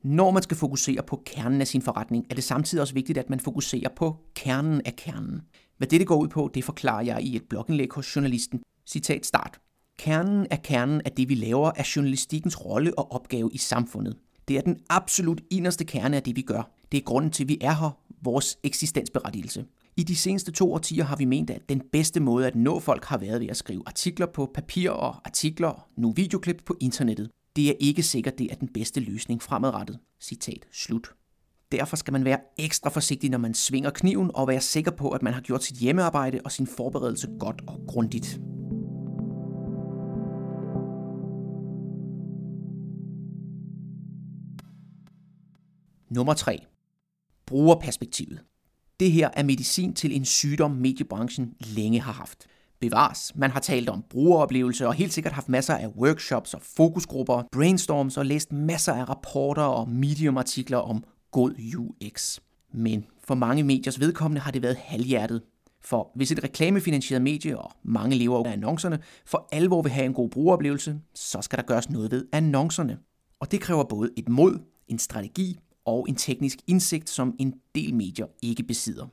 Når 0.03 0.31
man 0.31 0.43
skal 0.43 0.57
fokusere 0.57 1.03
på 1.03 1.21
kernen 1.25 1.61
af 1.61 1.67
sin 1.67 1.81
forretning, 1.81 2.25
er 2.29 2.35
det 2.35 2.43
samtidig 2.43 2.81
også 2.81 2.93
vigtigt, 2.93 3.17
at 3.17 3.29
man 3.29 3.39
fokuserer 3.39 3.89
på 3.95 4.15
kernen 4.35 4.81
af 4.85 4.95
kernen. 4.95 5.41
Hvad 5.77 5.87
dette 5.87 6.05
går 6.05 6.15
ud 6.15 6.27
på, 6.27 6.51
det 6.53 6.63
forklarer 6.63 7.03
jeg 7.03 7.21
i 7.21 7.35
et 7.35 7.43
blogindlæg 7.49 7.89
hos 7.91 8.15
journalisten. 8.15 8.61
Citat 8.87 9.25
start. 9.25 9.59
Kernen 9.99 10.47
af 10.51 10.61
kernen 10.61 11.01
af 11.05 11.11
det, 11.11 11.29
vi 11.29 11.35
laver, 11.35 11.71
er 11.75 11.91
journalistikkens 11.95 12.65
rolle 12.65 12.99
og 12.99 13.11
opgave 13.11 13.49
i 13.53 13.57
samfundet. 13.57 14.17
Det 14.47 14.57
er 14.57 14.61
den 14.61 14.77
absolut 14.89 15.41
inderste 15.51 15.85
kerne 15.85 16.15
af 16.15 16.23
det, 16.23 16.35
vi 16.35 16.41
gør. 16.41 16.71
Det 16.91 16.97
er 16.97 17.01
grunden 17.01 17.31
til, 17.31 17.43
at 17.43 17.49
vi 17.49 17.57
er 17.61 17.73
her, 17.73 17.97
vores 18.23 18.57
eksistensberettigelse. 18.63 19.65
I 19.97 20.03
de 20.03 20.15
seneste 20.15 20.51
to 20.51 20.73
årtier 20.73 21.03
har 21.03 21.15
vi 21.15 21.25
ment, 21.25 21.49
at 21.49 21.69
den 21.69 21.81
bedste 21.91 22.19
måde 22.19 22.47
at 22.47 22.55
nå 22.55 22.79
folk 22.79 23.05
har 23.05 23.17
været 23.17 23.41
ved 23.41 23.47
at 23.47 23.57
skrive 23.57 23.83
artikler 23.85 24.25
på 24.25 24.51
papir 24.53 24.91
og 24.91 25.15
artikler, 25.25 25.87
nu 25.97 26.11
videoklip 26.11 26.61
på 26.65 26.75
internettet. 26.79 27.29
Det 27.55 27.69
er 27.69 27.73
ikke 27.79 28.03
sikkert, 28.03 28.37
det 28.37 28.51
er 28.51 28.55
den 28.55 28.67
bedste 28.67 28.99
løsning 28.99 29.41
fremadrettet. 29.41 29.99
Citat 30.21 30.65
slut. 30.71 31.13
Derfor 31.71 31.95
skal 31.95 32.11
man 32.11 32.25
være 32.25 32.39
ekstra 32.57 32.89
forsigtig, 32.89 33.29
når 33.29 33.37
man 33.37 33.53
svinger 33.53 33.89
kniven, 33.89 34.31
og 34.33 34.47
være 34.47 34.61
sikker 34.61 34.91
på, 34.91 35.09
at 35.09 35.23
man 35.23 35.33
har 35.33 35.41
gjort 35.41 35.63
sit 35.63 35.77
hjemmearbejde 35.77 36.39
og 36.45 36.51
sin 36.51 36.67
forberedelse 36.67 37.27
godt 37.39 37.61
og 37.67 37.79
grundigt. 37.87 38.39
Nummer 46.09 46.33
3. 46.33 46.65
Brugerperspektivet. 47.45 48.39
Det 48.99 49.11
her 49.11 49.29
er 49.33 49.43
medicin 49.43 49.93
til 49.93 50.15
en 50.15 50.25
sygdom, 50.25 50.71
mediebranchen 50.71 51.53
længe 51.59 52.01
har 52.01 52.11
haft. 52.11 52.47
Bevares, 52.79 53.31
man 53.35 53.51
har 53.51 53.59
talt 53.59 53.89
om 53.89 54.03
brugeroplevelse 54.09 54.87
og 54.87 54.93
helt 54.93 55.13
sikkert 55.13 55.33
haft 55.33 55.49
masser 55.49 55.75
af 55.75 55.87
workshops 55.87 56.53
og 56.53 56.61
fokusgrupper, 56.61 57.43
brainstorms 57.51 58.17
og 58.17 58.25
læst 58.25 58.51
masser 58.51 58.93
af 58.93 59.09
rapporter 59.09 59.63
og 59.63 59.89
mediumartikler 59.89 60.77
om 60.77 61.03
god 61.31 61.51
UX. 61.77 62.39
Men 62.73 63.05
for 63.27 63.35
mange 63.35 63.63
mediers 63.63 63.99
vedkommende 63.99 64.41
har 64.41 64.51
det 64.51 64.61
været 64.61 64.77
halvhjertet. 64.77 65.41
For 65.81 66.11
hvis 66.15 66.31
et 66.31 66.43
reklamefinansieret 66.43 67.21
medie, 67.21 67.59
og 67.59 67.71
mange 67.83 68.15
lever 68.15 68.47
af 68.47 68.51
annoncerne, 68.51 68.99
for 69.25 69.49
alvor 69.51 69.81
vil 69.81 69.91
have 69.91 70.05
en 70.05 70.13
god 70.13 70.29
brugeroplevelse, 70.29 70.99
så 71.13 71.41
skal 71.41 71.57
der 71.57 71.63
gøres 71.63 71.89
noget 71.89 72.11
ved 72.11 72.25
annoncerne. 72.31 72.97
Og 73.39 73.51
det 73.51 73.61
kræver 73.61 73.83
både 73.83 74.09
et 74.17 74.29
mod, 74.29 74.59
en 74.87 74.99
strategi 74.99 75.59
og 75.85 76.05
en 76.09 76.15
teknisk 76.15 76.59
indsigt, 76.67 77.09
som 77.09 77.35
en 77.39 77.53
del 77.75 77.95
medier 77.95 78.25
ikke 78.41 78.63
besidder. 78.63 79.05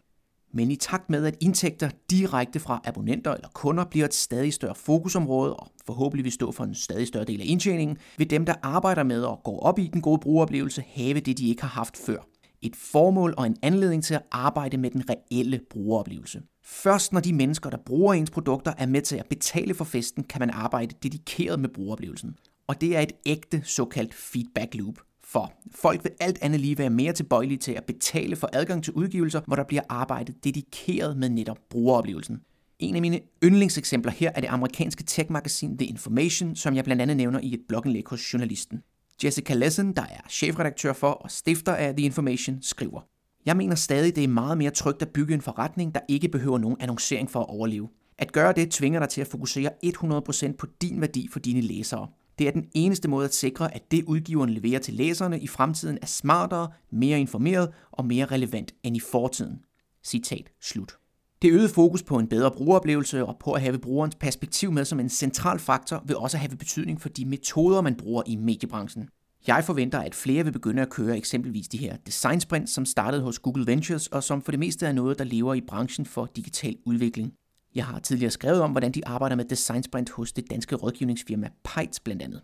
Men 0.54 0.70
i 0.70 0.76
takt 0.76 1.10
med, 1.10 1.26
at 1.26 1.36
indtægter 1.40 1.90
direkte 2.10 2.60
fra 2.60 2.80
abonnenter 2.84 3.34
eller 3.34 3.48
kunder 3.54 3.84
bliver 3.84 4.06
et 4.06 4.14
stadig 4.14 4.52
større 4.52 4.74
fokusområde, 4.74 5.56
og 5.56 5.72
forhåbentlig 5.86 6.24
vil 6.24 6.32
stå 6.32 6.52
for 6.52 6.64
en 6.64 6.74
stadig 6.74 7.06
større 7.06 7.24
del 7.24 7.40
af 7.40 7.44
indtjeningen, 7.48 7.98
vil 8.16 8.30
dem, 8.30 8.46
der 8.46 8.54
arbejder 8.62 9.02
med 9.02 9.22
og 9.22 9.40
går 9.44 9.60
op 9.60 9.78
i 9.78 9.86
den 9.86 10.02
gode 10.02 10.18
brugeroplevelse, 10.18 10.84
have 10.86 11.20
det, 11.20 11.38
de 11.38 11.48
ikke 11.48 11.62
har 11.62 11.68
haft 11.68 11.96
før. 11.96 12.18
Et 12.62 12.76
formål 12.76 13.34
og 13.36 13.46
en 13.46 13.56
anledning 13.62 14.04
til 14.04 14.14
at 14.14 14.22
arbejde 14.30 14.76
med 14.76 14.90
den 14.90 15.04
reelle 15.10 15.60
brugeroplevelse. 15.70 16.42
Først 16.64 17.12
når 17.12 17.20
de 17.20 17.32
mennesker, 17.32 17.70
der 17.70 17.78
bruger 17.86 18.14
ens 18.14 18.30
produkter, 18.30 18.72
er 18.78 18.86
med 18.86 19.02
til 19.02 19.16
at 19.16 19.26
betale 19.26 19.74
for 19.74 19.84
festen, 19.84 20.24
kan 20.24 20.40
man 20.40 20.50
arbejde 20.50 20.94
dedikeret 21.02 21.60
med 21.60 21.68
brugeroplevelsen. 21.68 22.36
Og 22.66 22.80
det 22.80 22.96
er 22.96 23.00
et 23.00 23.12
ægte 23.26 23.62
såkaldt 23.64 24.14
feedback 24.14 24.74
loop, 24.74 24.98
for 25.32 25.52
folk 25.74 26.04
vil 26.04 26.12
alt 26.20 26.38
andet 26.42 26.60
lige 26.60 26.78
være 26.78 26.90
mere 26.90 27.12
tilbøjelige 27.12 27.58
til 27.58 27.72
at 27.72 27.84
betale 27.84 28.36
for 28.36 28.48
adgang 28.52 28.84
til 28.84 28.92
udgivelser, 28.92 29.40
hvor 29.46 29.56
der 29.56 29.64
bliver 29.64 29.82
arbejdet 29.88 30.44
dedikeret 30.44 31.16
med 31.16 31.28
netop 31.30 31.58
brugeroplevelsen. 31.70 32.40
En 32.78 32.94
af 32.94 33.00
mine 33.00 33.20
yndlingseksempler 33.44 34.12
her 34.12 34.30
er 34.34 34.40
det 34.40 34.48
amerikanske 34.48 35.04
tech-magasin 35.04 35.78
The 35.78 35.86
Information, 35.86 36.56
som 36.56 36.74
jeg 36.74 36.84
blandt 36.84 37.02
andet 37.02 37.16
nævner 37.16 37.40
i 37.42 37.54
et 37.54 37.60
blogindlæg 37.68 38.04
hos 38.06 38.32
journalisten. 38.32 38.82
Jessica 39.24 39.54
Lessen, 39.54 39.96
der 39.96 40.02
er 40.02 40.28
chefredaktør 40.30 40.92
for 40.92 41.10
og 41.10 41.30
stifter 41.30 41.74
af 41.74 41.96
The 41.96 42.04
Information, 42.04 42.58
skriver 42.62 43.00
Jeg 43.46 43.56
mener 43.56 43.74
stadig, 43.74 44.16
det 44.16 44.24
er 44.24 44.28
meget 44.28 44.58
mere 44.58 44.70
trygt 44.70 45.02
at 45.02 45.08
bygge 45.08 45.34
en 45.34 45.40
forretning, 45.40 45.94
der 45.94 46.00
ikke 46.08 46.28
behøver 46.28 46.58
nogen 46.58 46.76
annoncering 46.80 47.30
for 47.30 47.40
at 47.40 47.48
overleve. 47.48 47.88
At 48.18 48.32
gøre 48.32 48.52
det 48.52 48.70
tvinger 48.70 49.00
dig 49.00 49.08
til 49.08 49.20
at 49.20 49.26
fokusere 49.26 49.70
100% 49.84 50.56
på 50.56 50.66
din 50.82 51.00
værdi 51.00 51.28
for 51.32 51.38
dine 51.38 51.60
læsere. 51.60 52.08
Det 52.38 52.48
er 52.48 52.52
den 52.52 52.64
eneste 52.74 53.08
måde 53.08 53.24
at 53.24 53.34
sikre, 53.34 53.74
at 53.74 53.90
det 53.90 54.04
udgiveren 54.04 54.50
leverer 54.50 54.78
til 54.78 54.94
læserne 54.94 55.40
i 55.40 55.46
fremtiden 55.46 55.98
er 56.02 56.06
smartere, 56.06 56.68
mere 56.92 57.20
informeret 57.20 57.70
og 57.92 58.06
mere 58.06 58.24
relevant 58.24 58.74
end 58.82 58.96
i 58.96 59.00
fortiden. 59.00 59.58
Citat 60.04 60.50
slut. 60.60 60.96
Det 61.42 61.52
øgede 61.52 61.68
fokus 61.68 62.02
på 62.02 62.18
en 62.18 62.26
bedre 62.26 62.50
brugeroplevelse 62.50 63.26
og 63.26 63.36
på 63.40 63.52
at 63.52 63.60
have 63.60 63.78
brugerens 63.78 64.14
perspektiv 64.14 64.72
med 64.72 64.84
som 64.84 65.00
en 65.00 65.08
central 65.08 65.58
faktor 65.58 66.02
vil 66.06 66.16
også 66.16 66.36
have 66.38 66.56
betydning 66.56 67.00
for 67.00 67.08
de 67.08 67.24
metoder, 67.24 67.80
man 67.80 67.94
bruger 67.94 68.22
i 68.26 68.36
mediebranchen. 68.36 69.08
Jeg 69.46 69.64
forventer, 69.64 69.98
at 69.98 70.14
flere 70.14 70.44
vil 70.44 70.52
begynde 70.52 70.82
at 70.82 70.90
køre 70.90 71.16
eksempelvis 71.16 71.68
de 71.68 71.78
her 71.78 71.96
design 71.96 72.40
sprints, 72.40 72.72
som 72.72 72.86
startede 72.86 73.22
hos 73.22 73.38
Google 73.38 73.66
Ventures, 73.66 74.06
og 74.06 74.22
som 74.22 74.42
for 74.42 74.52
det 74.52 74.58
meste 74.58 74.86
er 74.86 74.92
noget, 74.92 75.18
der 75.18 75.24
lever 75.24 75.54
i 75.54 75.60
branchen 75.60 76.06
for 76.06 76.26
digital 76.36 76.76
udvikling. 76.86 77.32
Jeg 77.74 77.84
har 77.84 77.98
tidligere 77.98 78.30
skrevet 78.30 78.60
om, 78.60 78.70
hvordan 78.70 78.92
de 78.92 79.06
arbejder 79.06 79.36
med 79.36 79.44
design 79.44 79.82
sprint 79.82 80.10
hos 80.10 80.32
det 80.32 80.50
danske 80.50 80.76
rådgivningsfirma 80.76 81.48
Peitz 81.64 82.00
blandt 82.00 82.22
andet. 82.22 82.42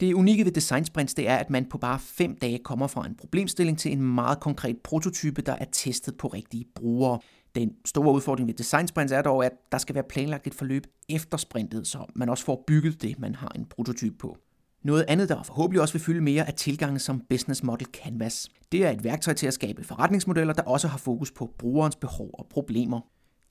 Det 0.00 0.14
unikke 0.14 0.44
ved 0.44 0.52
designsprints, 0.52 1.14
det 1.14 1.28
er, 1.28 1.36
at 1.36 1.50
man 1.50 1.64
på 1.64 1.78
bare 1.78 1.98
5 1.98 2.36
dage 2.36 2.58
kommer 2.58 2.86
fra 2.86 3.06
en 3.06 3.14
problemstilling 3.14 3.78
til 3.78 3.92
en 3.92 4.02
meget 4.02 4.40
konkret 4.40 4.76
prototype, 4.84 5.42
der 5.42 5.52
er 5.52 5.64
testet 5.72 6.16
på 6.16 6.28
rigtige 6.28 6.64
brugere. 6.74 7.18
Den 7.54 7.72
store 7.84 8.14
udfordring 8.14 8.48
ved 8.48 8.54
designsprints 8.54 9.12
er 9.12 9.22
dog, 9.22 9.44
at 9.44 9.52
der 9.72 9.78
skal 9.78 9.94
være 9.94 10.04
planlagt 10.04 10.46
et 10.46 10.54
forløb 10.54 10.86
efter 11.08 11.36
sprintet, 11.36 11.86
så 11.86 12.06
man 12.14 12.28
også 12.28 12.44
får 12.44 12.64
bygget 12.66 13.02
det, 13.02 13.18
man 13.18 13.34
har 13.34 13.48
en 13.48 13.64
prototype 13.64 14.16
på. 14.18 14.36
Noget 14.84 15.04
andet, 15.08 15.28
der 15.28 15.42
forhåbentlig 15.42 15.80
også 15.80 15.94
vil 15.94 16.02
fylde 16.02 16.20
mere, 16.20 16.46
er 16.46 16.52
tilgangen 16.52 16.98
som 16.98 17.22
Business 17.28 17.62
Model 17.62 17.86
Canvas. 17.92 18.48
Det 18.72 18.86
er 18.86 18.90
et 18.90 19.04
værktøj 19.04 19.34
til 19.34 19.46
at 19.46 19.54
skabe 19.54 19.84
forretningsmodeller, 19.84 20.52
der 20.52 20.62
også 20.62 20.88
har 20.88 20.98
fokus 20.98 21.32
på 21.32 21.54
brugerens 21.58 21.96
behov 21.96 22.30
og 22.34 22.46
problemer. 22.50 23.00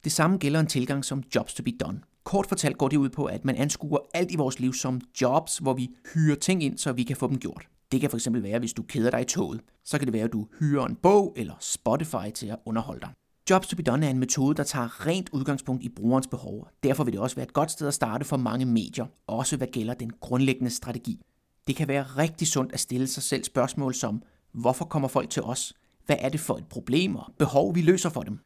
Det 0.03 0.12
samme 0.12 0.38
gælder 0.38 0.60
en 0.60 0.67
tilgang 0.67 1.05
som 1.05 1.24
Jobs 1.36 1.53
to 1.53 1.63
be 1.63 1.72
Done. 1.72 2.01
Kort 2.24 2.48
fortalt 2.48 2.77
går 2.77 2.88
det 2.88 2.98
ud 2.98 3.10
på, 3.10 3.25
at 3.25 3.46
man 3.46 3.55
anskuer 3.55 4.00
alt 4.13 4.31
i 4.31 4.36
vores 4.36 4.60
liv 4.60 4.74
som 4.74 5.01
jobs, 5.22 5.58
hvor 5.58 5.74
vi 5.74 5.89
hyrer 6.13 6.36
ting 6.36 6.63
ind, 6.63 6.77
så 6.77 6.91
vi 6.91 7.03
kan 7.03 7.17
få 7.17 7.27
dem 7.27 7.38
gjort. 7.38 7.67
Det 7.91 8.01
kan 8.01 8.10
fx 8.10 8.27
være, 8.31 8.60
hvis 8.60 8.74
du 8.74 8.84
keder 8.84 9.12
dig 9.12 9.22
i 9.22 9.25
toget. 9.25 9.62
Så 9.86 9.98
kan 9.98 10.08
det 10.08 10.13
være, 10.13 10.24
at 10.24 10.34
du 10.34 10.48
hyrer 10.60 10.86
en 10.86 10.96
bog 10.96 11.34
eller 11.38 11.53
Spotify 11.60 12.31
til 12.36 12.48
at 12.48 12.55
underholde 12.65 13.01
dig. 13.01 13.10
Jobs 13.50 13.67
to 13.67 13.75
be 13.75 13.84
done 13.84 14.05
er 14.05 14.10
en 14.10 14.20
metode, 14.20 14.55
der 14.55 14.63
tager 14.63 15.08
rent 15.08 15.29
udgangspunkt 15.34 15.84
i 15.84 15.89
brugerens 15.89 16.27
behov. 16.27 16.67
Derfor 16.84 17.03
vil 17.03 17.13
det 17.13 17.22
også 17.22 17.36
være 17.36 17.46
et 17.46 17.53
godt 17.53 17.72
sted 17.72 17.88
at 17.88 17.93
starte 17.93 18.25
for 18.25 18.38
mange 18.38 18.65
medier, 18.65 19.05
også 19.27 19.58
hvad 19.58 19.67
gælder 19.67 19.93
den 19.93 20.12
grundlæggende 20.20 20.72
strategi. 20.72 21.22
Det 21.67 21.75
kan 21.75 21.88
være 21.88 22.03
rigtig 22.03 22.48
sundt 22.48 22.74
at 22.74 22.79
stille 22.79 23.08
sig 23.08 23.24
selv 23.24 23.43
spørgsmål 23.43 23.93
som, 23.93 24.22
hvorfor 24.51 24.86
kommer 24.86 25.08
folk 25.08 25.29
til 25.29 25.43
os? 25.43 25.74
Hvad 26.05 26.15
er 26.20 26.29
det 26.29 26.39
for 26.39 26.58
et 26.58 26.65
problem 26.70 27.15
og 27.15 27.34
behov, 27.38 27.75
vi 27.75 27.81
løser 27.81 28.10
for 28.10 28.22
dem? 28.22 28.39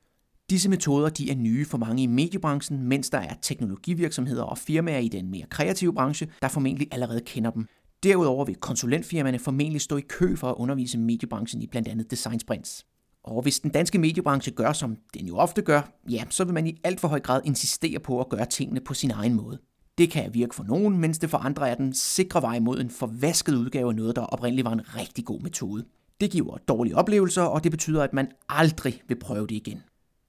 Disse 0.49 0.69
metoder 0.69 1.09
de 1.09 1.31
er 1.31 1.35
nye 1.35 1.65
for 1.65 1.77
mange 1.77 2.03
i 2.03 2.07
mediebranchen, 2.07 2.83
mens 2.83 3.09
der 3.09 3.17
er 3.17 3.33
teknologivirksomheder 3.41 4.43
og 4.43 4.57
firmaer 4.57 4.99
i 4.99 5.07
den 5.07 5.31
mere 5.31 5.45
kreative 5.49 5.93
branche, 5.93 6.27
der 6.41 6.47
formentlig 6.47 6.87
allerede 6.91 7.21
kender 7.21 7.51
dem. 7.51 7.67
Derudover 8.03 8.45
vil 8.45 8.55
konsulentfirmaerne 8.55 9.39
formentlig 9.39 9.81
stå 9.81 9.97
i 9.97 10.01
kø 10.01 10.35
for 10.35 10.49
at 10.49 10.55
undervise 10.55 10.97
mediebranchen 10.97 11.61
i 11.61 11.67
blandt 11.67 11.87
andet 11.87 12.11
design 12.11 12.39
sprints. 12.39 12.85
Og 13.23 13.41
hvis 13.41 13.59
den 13.59 13.71
danske 13.71 13.97
mediebranche 13.97 14.51
gør, 14.51 14.73
som 14.73 14.97
den 15.13 15.27
jo 15.27 15.37
ofte 15.37 15.61
gør, 15.61 15.81
ja, 16.09 16.23
så 16.29 16.43
vil 16.43 16.53
man 16.53 16.67
i 16.67 16.77
alt 16.83 16.99
for 16.99 17.07
høj 17.07 17.19
grad 17.19 17.41
insistere 17.45 17.99
på 17.99 18.19
at 18.19 18.29
gøre 18.29 18.45
tingene 18.45 18.81
på 18.81 18.93
sin 18.93 19.11
egen 19.11 19.33
måde. 19.33 19.59
Det 19.97 20.11
kan 20.11 20.33
virke 20.33 20.55
for 20.55 20.63
nogen, 20.63 20.97
mens 20.97 21.17
det 21.17 21.29
for 21.29 21.37
andre 21.37 21.69
er 21.69 21.75
den 21.75 21.93
sikre 21.93 22.41
vej 22.41 22.59
mod 22.59 22.79
en 22.79 22.89
forvasket 22.89 23.55
udgave 23.55 23.89
af 23.89 23.95
noget, 23.95 24.15
der 24.15 24.21
oprindeligt 24.21 24.65
var 24.65 24.73
en 24.73 24.95
rigtig 24.95 25.25
god 25.25 25.41
metode. 25.41 25.85
Det 26.21 26.31
giver 26.31 26.57
dårlige 26.57 26.95
oplevelser, 26.95 27.41
og 27.41 27.63
det 27.63 27.71
betyder, 27.71 28.03
at 28.03 28.13
man 28.13 28.27
aldrig 28.49 29.01
vil 29.07 29.19
prøve 29.19 29.47
det 29.47 29.55
igen. 29.55 29.81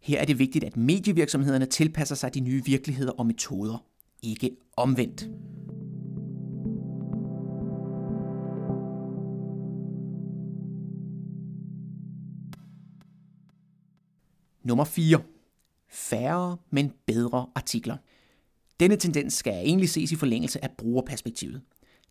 Her 0.06 0.20
er 0.20 0.24
det 0.24 0.38
vigtigt, 0.38 0.64
at 0.64 0.76
medievirksomhederne 0.76 1.66
tilpasser 1.66 2.14
sig 2.14 2.34
de 2.34 2.40
nye 2.40 2.64
virkeligheder 2.64 3.12
og 3.12 3.26
metoder, 3.26 3.84
ikke 4.22 4.50
omvendt. 4.76 5.28
Nummer 14.64 14.84
4. 14.84 15.22
Færre, 15.88 16.56
men 16.70 16.92
bedre 17.06 17.46
artikler. 17.54 17.96
Denne 18.80 18.96
tendens 18.96 19.34
skal 19.34 19.52
egentlig 19.52 19.88
ses 19.88 20.12
i 20.12 20.16
forlængelse 20.16 20.64
af 20.64 20.70
brugerperspektivet. 20.78 21.62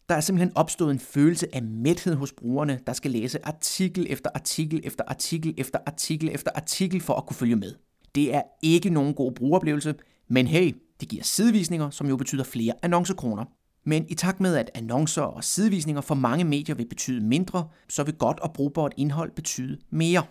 Der 0.10 0.16
er 0.16 0.20
simpelthen 0.20 0.58
opstået 0.58 0.92
en 0.92 1.00
følelse 1.00 1.56
af 1.56 1.64
mæthed 1.64 2.16
hos 2.16 2.34
brugerne, 2.34 2.80
der 2.88 2.94
skal 2.94 3.12
læse 3.12 3.46
artikel 3.46 4.08
efter 4.10 4.30
artikel 4.36 4.82
efter 4.84 5.04
artikel 5.08 5.54
efter 5.58 5.80
artikel 5.86 6.30
efter 6.34 6.52
artikel 6.56 7.02
for 7.02 7.14
at 7.14 7.26
kunne 7.26 7.36
følge 7.36 7.56
med. 7.56 7.74
Det 8.16 8.36
er 8.36 8.42
ikke 8.62 8.90
nogen 8.90 9.14
god 9.14 9.32
brugeroplevelse, 9.32 9.96
men 10.28 10.48
hey, 10.48 10.76
det 11.00 11.10
giver 11.10 11.24
sidevisninger, 11.24 11.90
som 11.90 12.08
jo 12.08 12.18
betyder 12.18 12.44
flere 12.44 12.74
annoncekroner. 12.82 13.46
Men 13.86 14.06
i 14.10 14.16
takt 14.16 14.40
med, 14.40 14.56
at 14.56 14.72
annoncer 14.76 15.22
og 15.22 15.44
sidevisninger 15.44 16.02
for 16.02 16.16
mange 16.16 16.44
medier 16.44 16.76
vil 16.76 16.88
betyde 16.88 17.22
mindre, 17.22 17.68
så 17.90 18.04
vil 18.04 18.14
godt 18.14 18.40
og 18.40 18.54
brugbart 18.54 18.94
indhold 18.98 19.32
betyde 19.32 19.78
mere. 19.90 20.24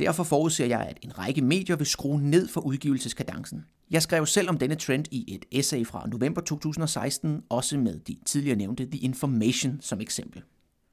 Derfor 0.00 0.24
forudser 0.24 0.66
jeg, 0.66 0.80
at 0.80 0.98
en 1.02 1.18
række 1.18 1.42
medier 1.42 1.76
vil 1.76 1.86
skrue 1.86 2.22
ned 2.22 2.48
for 2.48 2.60
udgivelseskadencen. 2.60 3.64
Jeg 3.90 4.02
skrev 4.02 4.26
selv 4.26 4.48
om 4.48 4.58
denne 4.58 4.74
trend 4.74 5.04
i 5.10 5.34
et 5.34 5.44
essay 5.52 5.86
fra 5.86 6.08
november 6.08 6.40
2016, 6.40 7.42
også 7.48 7.78
med 7.78 7.98
de 7.98 8.16
tidligere 8.26 8.56
nævnte 8.56 8.86
The 8.86 8.98
Information 8.98 9.78
som 9.80 10.00
eksempel. 10.00 10.42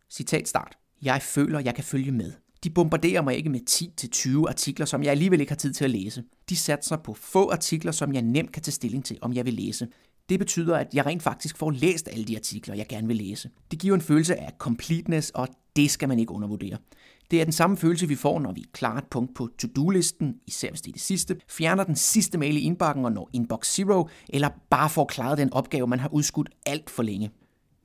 Citat 0.10 0.48
start. 0.48 0.78
Jeg 1.02 1.22
føler, 1.22 1.60
jeg 1.60 1.76
kan 1.76 1.84
følge 1.84 2.12
med. 2.12 2.32
De 2.64 2.70
bombarderer 2.70 3.22
mig 3.22 3.36
ikke 3.36 3.50
med 3.50 3.60
10-20 3.70 4.50
artikler, 4.50 4.86
som 4.86 5.04
jeg 5.04 5.12
alligevel 5.12 5.40
ikke 5.40 5.52
har 5.52 5.58
tid 5.58 5.74
til 5.74 5.84
at 5.84 5.92
læse. 5.92 6.24
De 6.50 6.56
satser 6.56 6.98
på 6.98 7.14
få 7.14 7.52
artikler, 7.52 7.92
som 7.92 8.14
jeg 8.14 8.22
nemt 8.22 8.52
kan 8.52 8.64
tage 8.64 8.72
stilling 8.72 9.06
til, 9.06 9.18
om 9.22 9.34
jeg 9.34 9.46
vil 9.46 9.54
læse. 9.54 9.88
Det 10.30 10.40
betyder, 10.40 10.78
at 10.78 10.88
jeg 10.94 11.06
rent 11.06 11.24
faktisk 11.24 11.58
får 11.58 11.72
læst 11.72 12.10
alle 12.12 12.26
de 12.26 12.38
artikler, 12.38 12.76
jeg 12.76 12.88
gerne 12.88 13.08
vil 13.08 13.16
læse. 13.16 13.50
Det 13.72 13.80
giver 13.80 13.96
en 13.96 14.02
følelse 14.02 14.36
af 14.36 14.52
completeness, 14.58 15.30
og 15.30 15.48
det 15.76 15.92
skal 15.92 16.10
man 16.10 16.20
ikke 16.20 16.32
undervurdere. 16.32 16.78
Det 17.32 17.40
er 17.42 17.44
den 17.44 17.54
samme 17.54 17.78
følelse, 17.78 18.08
vi 18.08 18.16
får, 18.16 18.40
når 18.40 18.52
vi 18.52 18.66
klarer 18.74 18.98
et 18.98 19.08
punkt 19.12 19.36
på 19.36 19.50
to-do-listen, 19.58 20.36
især 20.48 20.70
hvis 20.70 20.82
det 20.82 20.90
er 20.90 20.94
det 20.94 21.02
sidste, 21.02 21.36
fjerner 21.50 21.84
den 21.84 21.96
sidste 21.96 22.38
mail 22.38 22.58
i 22.58 22.60
indbakken 22.60 23.06
og 23.06 23.12
når 23.12 23.30
inbox 23.34 23.68
zero, 23.68 24.10
eller 24.30 24.50
bare 24.70 24.90
får 24.90 25.06
klaret 25.06 25.38
den 25.38 25.54
opgave, 25.54 25.88
man 25.88 26.00
har 26.00 26.14
udskudt 26.14 26.50
alt 26.66 26.90
for 26.90 27.04
længe. 27.04 27.32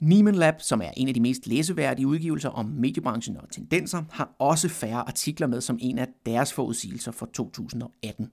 Neiman 0.03 0.35
Lab, 0.35 0.55
som 0.61 0.83
er 0.83 0.91
en 0.97 1.09
af 1.09 1.15
de 1.15 1.21
mest 1.21 1.47
læseværdige 1.47 2.07
udgivelser 2.07 2.49
om 2.49 2.67
mediebranchen 2.67 3.37
og 3.37 3.51
tendenser, 3.51 4.03
har 4.11 4.37
også 4.39 4.69
færre 4.69 5.09
artikler 5.09 5.47
med 5.47 5.61
som 5.61 5.79
en 5.81 5.99
af 5.99 6.09
deres 6.27 6.53
forudsigelser 6.53 7.13
for 7.13 7.27
2018. 7.27 8.31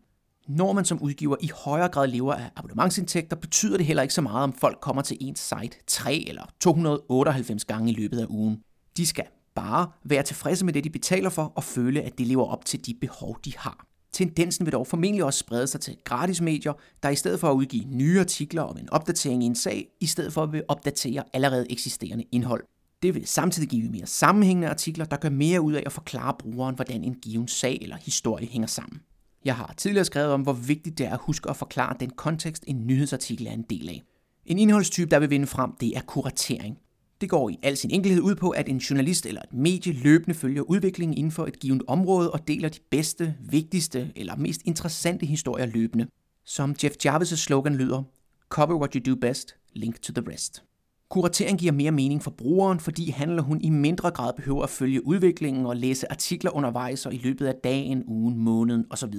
Når 0.48 0.74
man 0.74 0.86
som 0.86 1.02
udgiver 1.02 1.36
i 1.42 1.52
højere 1.66 1.90
grad 1.90 2.08
lever 2.08 2.34
af 2.34 2.52
abonnementsindtægter, 2.56 3.36
betyder 3.36 3.78
det 3.78 3.86
heller 3.86 4.04
ikke 4.04 4.14
så 4.14 4.22
meget, 4.22 4.44
om 4.44 4.54
folk 4.54 4.78
kommer 4.82 5.02
til 5.02 5.18
ens 5.22 5.40
site 5.40 5.78
3 5.88 6.26
eller 6.28 6.44
298 6.60 7.66
gange 7.66 7.92
i 7.92 7.96
løbet 7.96 8.20
af 8.20 8.26
ugen. 8.30 8.60
De 8.98 9.06
skal 9.06 9.26
bare 9.60 9.92
være 10.04 10.24
tilfredse 10.24 10.66
med 10.66 10.74
det, 10.74 10.84
de 10.84 10.90
betaler 10.90 11.30
for, 11.30 11.54
og 11.56 11.64
føle, 11.64 12.02
at 12.02 12.18
det 12.18 12.28
lever 12.28 12.46
op 12.46 12.66
til 12.66 12.86
de 12.86 12.94
behov, 13.02 13.38
de 13.46 13.54
har. 13.58 13.86
Tendensen 14.14 14.66
vil 14.66 14.74
dog 14.74 14.88
formentlig 14.88 15.24
også 15.24 15.40
sprede 15.40 15.68
sig 15.68 15.82
til 15.82 15.98
gratis 16.04 16.42
medier, 16.42 16.74
der 17.04 17.10
i 17.10 17.16
stedet 17.16 17.40
for 17.40 17.52
at 17.52 17.56
udgive 17.56 17.84
nye 17.86 18.20
artikler 18.20 18.62
om 18.62 18.78
en 18.78 18.90
opdatering 18.90 19.44
i 19.44 19.46
en 19.46 19.56
sag, 19.56 19.88
i 20.02 20.06
stedet 20.06 20.34
for 20.34 20.44
at 20.44 20.64
opdatere 20.68 21.24
allerede 21.34 21.72
eksisterende 21.72 22.24
indhold. 22.32 22.64
Det 23.02 23.16
vil 23.16 23.28
samtidig 23.28 23.70
give 23.70 23.90
mere 23.90 24.06
sammenhængende 24.06 24.68
artikler, 24.70 25.06
der 25.06 25.18
gør 25.18 25.30
mere 25.30 25.62
ud 25.62 25.74
af 25.74 25.84
at 25.86 25.92
forklare 25.92 26.34
brugeren, 26.40 26.76
hvordan 26.76 27.04
en 27.04 27.16
given 27.16 27.48
sag 27.48 27.80
eller 27.82 27.98
historie 28.02 28.48
hænger 28.48 28.68
sammen. 28.68 29.02
Jeg 29.46 29.56
har 29.56 29.74
tidligere 29.78 30.06
skrevet 30.06 30.32
om, 30.32 30.42
hvor 30.42 30.54
vigtigt 30.54 30.98
det 30.98 31.06
er 31.06 31.14
at 31.14 31.20
huske 31.22 31.50
at 31.50 31.58
forklare 31.58 31.96
den 32.00 32.10
kontekst, 32.10 32.64
en 32.68 32.88
nyhedsartikel 32.88 33.48
er 33.48 33.52
en 33.52 33.66
del 33.70 33.90
af. 33.90 34.04
En 34.46 34.60
indholdstype, 34.60 35.12
der 35.12 35.20
vil 35.20 35.30
vinde 35.30 35.48
frem, 35.48 35.72
det 35.80 35.98
er 35.98 36.02
kuratering. 36.02 36.78
Det 37.22 37.30
går 37.30 37.50
i 37.50 37.60
al 37.64 37.78
sin 37.78 37.92
enkelhed 37.92 38.22
ud 38.22 38.36
på, 38.36 38.50
at 38.50 38.70
en 38.70 38.78
journalist 38.78 39.26
eller 39.26 39.42
et 39.42 39.54
medie 39.54 39.94
løbende 39.94 40.34
følger 40.34 40.62
udviklingen 40.62 41.18
inden 41.18 41.32
for 41.32 41.46
et 41.46 41.60
givet 41.60 41.84
område 41.88 42.32
og 42.32 42.48
deler 42.48 42.70
de 42.70 42.80
bedste, 42.90 43.36
vigtigste 43.50 44.12
eller 44.16 44.36
mest 44.36 44.62
interessante 44.66 45.26
historier 45.26 45.66
løbende. 45.66 46.08
Som 46.46 46.76
Jeff 46.84 46.96
Jarvis' 47.06 47.36
slogan 47.36 47.76
lyder, 47.76 48.04
Cover 48.50 48.76
what 48.76 48.94
you 48.94 49.14
do 49.14 49.20
best, 49.20 49.56
link 49.76 50.02
to 50.02 50.14
the 50.14 50.32
rest. 50.32 50.64
Kuratering 51.10 51.60
giver 51.60 51.72
mere 51.72 51.92
mening 51.92 52.24
for 52.24 52.32
brugeren, 52.32 52.80
fordi 52.80 53.10
han 53.10 53.30
eller 53.30 53.44
hun 53.44 53.62
i 53.62 53.70
mindre 53.70 54.12
grad 54.12 54.34
behøver 54.34 54.64
at 54.64 54.70
følge 54.70 55.08
udviklingen 55.08 55.66
og 55.66 55.76
læse 55.76 56.12
artikler 56.12 56.52
undervejs 56.56 57.06
og 57.06 57.14
i 57.14 57.18
løbet 57.18 57.48
af 57.48 57.56
dagen, 57.64 58.04
ugen, 58.08 58.38
måneden 58.38 58.86
osv. 58.90 59.14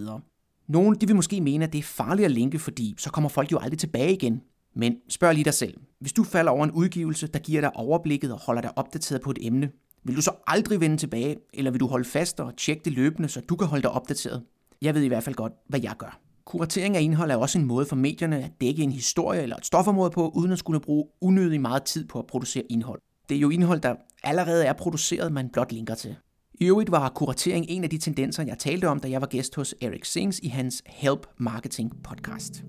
Nogle 0.69 0.97
de 0.97 1.07
vil 1.07 1.16
måske 1.16 1.40
mene, 1.40 1.64
at 1.64 1.73
det 1.73 1.78
er 1.78 1.83
farligt 1.83 2.25
at 2.25 2.30
linke, 2.30 2.59
fordi 2.59 2.95
så 2.99 3.11
kommer 3.11 3.28
folk 3.28 3.52
jo 3.52 3.59
aldrig 3.59 3.78
tilbage 3.78 4.12
igen. 4.12 4.40
Men 4.74 4.96
spørg 5.08 5.34
lige 5.34 5.44
dig 5.44 5.54
selv. 5.54 5.74
Hvis 6.00 6.12
du 6.12 6.24
falder 6.24 6.52
over 6.52 6.64
en 6.64 6.70
udgivelse, 6.70 7.26
der 7.26 7.38
giver 7.38 7.60
dig 7.60 7.76
overblikket 7.76 8.32
og 8.32 8.38
holder 8.38 8.62
dig 8.62 8.78
opdateret 8.78 9.20
på 9.20 9.30
et 9.30 9.38
emne, 9.40 9.70
vil 10.04 10.16
du 10.16 10.22
så 10.22 10.30
aldrig 10.46 10.80
vende 10.80 10.96
tilbage, 10.96 11.36
eller 11.54 11.70
vil 11.70 11.80
du 11.80 11.86
holde 11.86 12.04
fast 12.04 12.40
og 12.40 12.56
tjekke 12.56 12.82
det 12.84 12.92
løbende, 12.92 13.28
så 13.28 13.40
du 13.40 13.56
kan 13.56 13.66
holde 13.66 13.82
dig 13.82 13.90
opdateret? 13.90 14.42
Jeg 14.82 14.94
ved 14.94 15.02
i 15.02 15.08
hvert 15.08 15.24
fald 15.24 15.34
godt, 15.34 15.52
hvad 15.68 15.80
jeg 15.82 15.94
gør. 15.98 16.20
Kuratering 16.44 16.96
af 16.96 17.02
indhold 17.02 17.30
er 17.30 17.36
også 17.36 17.58
en 17.58 17.64
måde 17.64 17.86
for 17.86 17.96
medierne 17.96 18.44
at 18.44 18.50
dække 18.60 18.82
en 18.82 18.92
historie 18.92 19.42
eller 19.42 19.56
et 19.56 19.66
stofområde 19.66 20.10
på, 20.10 20.28
uden 20.28 20.52
at 20.52 20.58
skulle 20.58 20.80
bruge 20.80 21.04
unødig 21.20 21.60
meget 21.60 21.82
tid 21.82 22.08
på 22.08 22.18
at 22.18 22.26
producere 22.26 22.64
indhold. 22.70 23.00
Det 23.28 23.36
er 23.36 23.40
jo 23.40 23.50
indhold, 23.50 23.80
der 23.80 23.94
allerede 24.22 24.66
er 24.66 24.72
produceret, 24.72 25.32
man 25.32 25.48
blot 25.48 25.72
linker 25.72 25.94
til. 25.94 26.16
I 26.54 26.64
øvrigt 26.64 26.90
var 26.90 27.08
kuratering 27.08 27.66
en 27.68 27.84
af 27.84 27.90
de 27.90 27.98
tendenser, 27.98 28.42
jeg 28.42 28.58
talte 28.58 28.88
om, 28.88 29.00
da 29.00 29.10
jeg 29.10 29.20
var 29.20 29.26
gæst 29.26 29.56
hos 29.56 29.74
Eric 29.80 30.00
Sings 30.04 30.38
i 30.38 30.48
hans 30.48 30.82
Help 30.86 31.26
Marketing 31.38 32.02
podcast. 32.02 32.64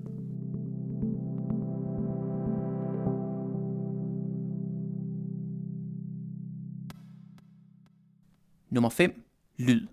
Nummer 8.71 8.89
5. 8.89 9.11
Lyd. 9.57 9.87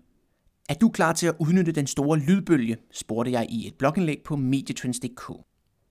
Er 0.69 0.73
du 0.73 0.89
klar 0.89 1.13
til 1.13 1.27
at 1.27 1.35
udnytte 1.39 1.71
den 1.71 1.87
store 1.87 2.19
lydbølge, 2.19 2.77
spurgte 2.91 3.31
jeg 3.31 3.47
i 3.49 3.67
et 3.67 3.73
blogindlæg 3.75 4.21
på 4.25 4.35
medietrends.dk. 4.35 5.31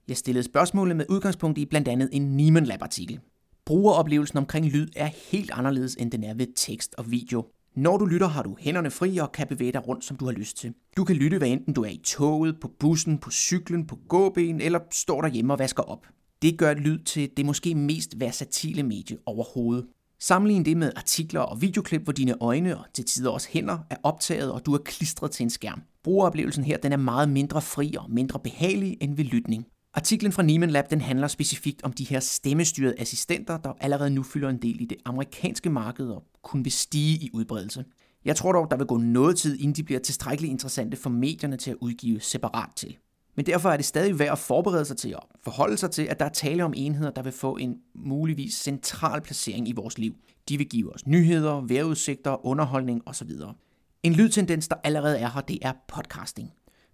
Jeg 0.09 0.17
stillede 0.17 0.45
spørgsmålet 0.45 0.97
med 0.97 1.05
udgangspunkt 1.09 1.59
i 1.59 1.67
blandt 1.67 1.89
andet 1.89 2.09
en 2.13 2.37
Nieman 2.37 2.65
Lab-artikel. 2.65 3.21
Brugeroplevelsen 3.67 4.39
omkring 4.39 4.67
lyd 4.67 4.89
er 4.97 5.07
helt 5.33 5.51
anderledes, 5.51 5.95
end 5.95 6.11
den 6.11 6.25
er 6.25 6.35
ved 6.35 6.47
tekst 6.57 6.95
og 6.99 7.11
video. 7.11 7.47
Når 7.77 7.97
du 7.97 8.05
lytter, 8.05 8.27
har 8.27 8.43
du 8.43 8.57
hænderne 8.61 8.91
fri 8.91 9.19
og 9.19 9.33
kan 9.33 9.47
bevæge 9.47 9.73
dig 9.73 9.89
rundt, 9.89 10.05
som 10.05 10.17
du 10.17 10.25
har 10.25 10.33
lyst 10.33 10.57
til. 10.57 10.75
Du 10.97 11.05
kan 11.05 11.17
lytte, 11.17 11.39
hvad 11.39 11.49
enten 11.49 11.75
du 11.75 11.83
er 11.83 11.91
i 11.91 12.01
toget, 12.05 12.61
på 12.61 12.71
bussen, 12.81 13.19
på 13.19 13.31
cyklen, 13.31 13.87
på 13.87 13.99
gåben 14.09 14.61
eller 14.61 14.81
står 14.93 15.23
derhjemme 15.23 15.53
og 15.53 15.59
vasker 15.59 15.83
op. 15.83 16.07
Det 16.43 16.59
gør 16.59 16.75
lyd 16.75 16.99
til 16.99 17.31
det 17.37 17.47
måske 17.47 17.75
mest 17.75 18.21
versatile 18.21 18.83
medie 18.83 19.19
overhovedet. 19.27 19.87
Sammenlign 20.21 20.65
det 20.65 20.77
med 20.77 20.93
artikler 20.97 21.41
og 21.41 21.61
videoklip, 21.61 22.03
hvor 22.03 22.13
dine 22.13 22.35
øjne 22.41 22.79
og 22.79 22.85
til 22.95 23.05
tider 23.05 23.31
også 23.31 23.49
hænder 23.51 23.79
er 23.91 23.97
optaget, 24.03 24.53
og 24.53 24.67
du 24.67 24.75
er 24.75 24.79
klistret 24.79 25.31
til 25.31 25.45
en 25.45 25.51
skærm. 25.51 25.83
Brugeroplevelsen 26.05 26.65
her 26.65 26.77
den 26.77 26.93
er 26.93 26.97
meget 26.97 27.29
mindre 27.29 27.63
fri 27.63 27.95
og 27.99 28.11
mindre 28.11 28.41
behagelig 28.41 28.97
end 29.01 29.17
ved 29.17 29.25
lytning. 29.25 29.67
Artiklen 29.95 30.33
fra 30.33 30.43
Nieman 30.43 30.71
Lab 30.71 30.91
den 30.91 31.01
handler 31.01 31.29
specifikt 31.29 31.83
om 31.83 31.93
de 31.93 32.05
her 32.05 32.21
stemmestyrede 32.21 32.95
assistenter, 32.99 33.57
der 33.57 33.73
allerede 33.81 34.11
nu 34.11 34.23
fylder 34.23 34.49
en 34.49 34.63
del 34.63 34.81
i 34.81 34.85
det 34.85 34.99
amerikanske 35.05 35.71
marked 35.71 36.07
og 36.07 36.25
kun 36.43 36.65
vil 36.65 36.73
stige 36.73 37.19
i 37.19 37.31
udbredelse. 37.33 37.85
Jeg 38.25 38.37
tror 38.37 38.53
dog, 38.53 38.71
der 38.71 38.77
vil 38.77 38.87
gå 38.87 38.97
noget 38.97 39.37
tid, 39.37 39.59
inden 39.59 39.73
de 39.73 39.83
bliver 39.83 40.01
tilstrækkeligt 40.01 40.51
interessante 40.51 40.97
for 40.97 41.11
medierne 41.11 41.57
til 41.57 41.71
at 41.71 41.77
udgive 41.81 42.21
separat 42.21 42.71
til. 42.77 42.97
Men 43.39 43.47
derfor 43.47 43.71
er 43.71 43.77
det 43.77 43.87
stadig 43.87 44.19
værd 44.19 44.33
at 44.33 44.39
forberede 44.39 44.85
sig 44.85 44.97
til 44.97 45.09
at 45.09 45.23
forholde 45.43 45.77
sig 45.77 45.91
til, 45.91 46.03
at 46.03 46.21
der 46.21 46.25
er 46.27 46.31
tale 46.31 46.65
om 46.65 46.73
enheder, 46.77 47.11
der 47.11 47.23
vil 47.23 47.33
få 47.33 47.57
en 47.57 47.77
muligvis 47.95 48.55
central 48.55 49.21
placering 49.21 49.69
i 49.69 49.73
vores 49.73 49.99
liv. 49.99 50.15
De 50.49 50.59
vil 50.59 50.69
give 50.69 50.95
os 50.95 51.07
nyheder, 51.07 51.61
vejrudsigter, 51.61 52.47
underholdning 52.47 53.03
osv. 53.07 53.31
En 54.03 54.13
lydtendens, 54.13 54.69
der 54.69 54.77
allerede 54.85 55.19
er 55.19 55.31
her, 55.31 55.41
det 55.41 55.59
er 55.63 55.73
podcasting. 55.89 56.53